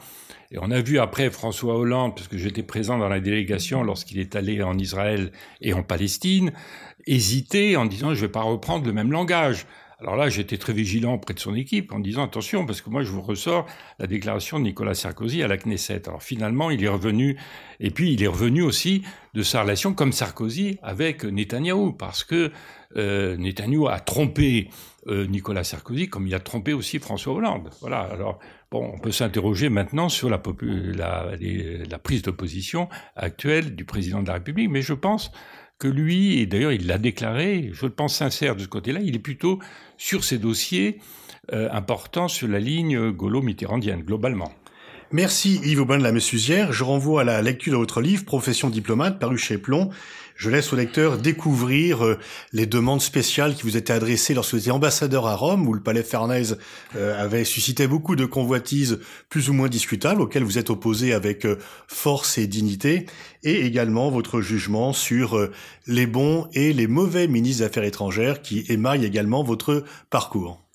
Et 0.50 0.58
on 0.60 0.70
a 0.70 0.80
vu 0.80 0.98
après 0.98 1.30
François 1.30 1.76
Hollande, 1.76 2.14
parce 2.14 2.28
que 2.28 2.38
j'étais 2.38 2.62
présent 2.62 2.98
dans 2.98 3.08
la 3.08 3.20
délégation 3.20 3.82
lorsqu'il 3.82 4.18
est 4.20 4.36
allé 4.36 4.62
en 4.62 4.78
Israël 4.78 5.32
et 5.60 5.72
en 5.72 5.82
Palestine, 5.82 6.52
hésiter 7.06 7.76
en 7.76 7.86
disant 7.86 8.14
je 8.14 8.20
ne 8.22 8.26
vais 8.26 8.32
pas 8.32 8.42
reprendre 8.42 8.86
le 8.86 8.92
même 8.92 9.10
langage. 9.10 9.66
Alors 9.98 10.16
là, 10.16 10.28
j'étais 10.28 10.58
très 10.58 10.74
vigilant 10.74 11.14
auprès 11.14 11.32
de 11.32 11.38
son 11.38 11.54
équipe 11.54 11.90
en 11.90 12.00
disant 12.00 12.24
attention, 12.24 12.66
parce 12.66 12.82
que 12.82 12.90
moi, 12.90 13.02
je 13.02 13.10
vous 13.10 13.22
ressors 13.22 13.66
la 13.98 14.06
déclaration 14.06 14.58
de 14.58 14.64
Nicolas 14.64 14.94
Sarkozy 14.94 15.42
à 15.42 15.48
la 15.48 15.56
Knesset. 15.56 16.06
Alors 16.06 16.22
finalement, 16.22 16.70
il 16.70 16.84
est 16.84 16.88
revenu, 16.88 17.38
et 17.80 17.90
puis 17.90 18.12
il 18.12 18.22
est 18.22 18.26
revenu 18.26 18.60
aussi 18.60 19.02
de 19.32 19.42
sa 19.42 19.62
relation 19.62 19.94
comme 19.94 20.12
Sarkozy 20.12 20.78
avec 20.82 21.24
Netanyahou, 21.24 21.92
parce 21.92 22.24
que 22.24 22.52
euh, 22.96 23.38
Netanyahou 23.38 23.88
a 23.88 23.98
trompé 23.98 24.68
euh, 25.06 25.26
Nicolas 25.26 25.64
Sarkozy 25.64 26.08
comme 26.08 26.26
il 26.26 26.34
a 26.34 26.40
trompé 26.40 26.74
aussi 26.74 26.98
François 26.98 27.32
Hollande. 27.32 27.70
Voilà. 27.80 28.00
Alors 28.00 28.38
bon, 28.70 28.92
on 28.94 28.98
peut 28.98 29.12
s'interroger 29.12 29.70
maintenant 29.70 30.10
sur 30.10 30.28
la, 30.28 30.42
la, 30.94 31.30
la 31.88 31.98
prise 31.98 32.22
de 32.22 32.30
position 32.30 32.88
actuelle 33.14 33.74
du 33.74 33.86
président 33.86 34.22
de 34.22 34.28
la 34.28 34.34
République, 34.34 34.68
mais 34.70 34.82
je 34.82 34.92
pense 34.92 35.32
que 35.78 35.88
lui, 35.88 36.40
et 36.40 36.46
d'ailleurs 36.46 36.72
il 36.72 36.86
l'a 36.86 36.98
déclaré, 36.98 37.70
je 37.72 37.86
le 37.86 37.92
pense 37.92 38.16
sincère 38.16 38.56
de 38.56 38.62
ce 38.62 38.68
côté-là, 38.68 39.00
il 39.02 39.14
est 39.14 39.20
plutôt 39.20 39.58
sur 39.98 40.24
ces 40.24 40.38
dossiers 40.38 40.98
euh, 41.52 41.68
importants 41.70 42.28
sur 42.28 42.48
la 42.48 42.58
ligne 42.58 43.10
gaulo-mitterrandienne, 43.10 44.02
globalement. 44.02 44.52
Merci 45.12 45.60
Yves 45.62 45.82
Aubin 45.82 45.98
de 45.98 46.02
la 46.02 46.10
Messusière. 46.10 46.72
Je 46.72 46.82
renvoie 46.82 47.20
à 47.20 47.24
la 47.24 47.40
lecture 47.40 47.74
de 47.74 47.78
votre 47.78 48.00
livre 48.00 48.24
Profession 48.24 48.70
diplomate 48.70 49.20
paru 49.20 49.38
chez 49.38 49.56
Plomb. 49.56 49.90
Je 50.36 50.50
laisse 50.50 50.72
au 50.72 50.76
lecteur 50.76 51.18
découvrir 51.18 52.04
euh, 52.04 52.18
les 52.52 52.66
demandes 52.66 53.00
spéciales 53.00 53.54
qui 53.54 53.62
vous 53.62 53.76
étaient 53.76 53.92
adressées 53.92 54.34
lorsque 54.34 54.52
vous 54.52 54.60
étiez 54.60 54.72
ambassadeur 54.72 55.26
à 55.26 55.34
Rome, 55.34 55.66
où 55.66 55.72
le 55.72 55.82
palais 55.82 56.02
Farnèse 56.02 56.58
euh, 56.94 57.18
avait 57.22 57.44
suscité 57.44 57.86
beaucoup 57.86 58.16
de 58.16 58.26
convoitises 58.26 59.00
plus 59.30 59.48
ou 59.48 59.54
moins 59.54 59.68
discutables, 59.68 60.20
auxquelles 60.20 60.44
vous 60.44 60.58
êtes 60.58 60.70
opposé 60.70 61.14
avec 61.14 61.46
force 61.88 62.36
et 62.36 62.46
dignité, 62.46 63.06
et 63.42 63.64
également 63.64 64.10
votre 64.10 64.42
jugement 64.42 64.92
sur 64.92 65.48
les 65.86 66.06
bons 66.06 66.48
et 66.52 66.72
les 66.72 66.86
mauvais 66.86 67.28
ministres 67.28 67.60
des 67.60 67.66
Affaires 67.66 67.84
étrangères 67.84 68.42
qui 68.42 68.64
émaillent 68.68 69.04
également 69.04 69.42
votre 69.42 69.84
parcours. 70.10 70.65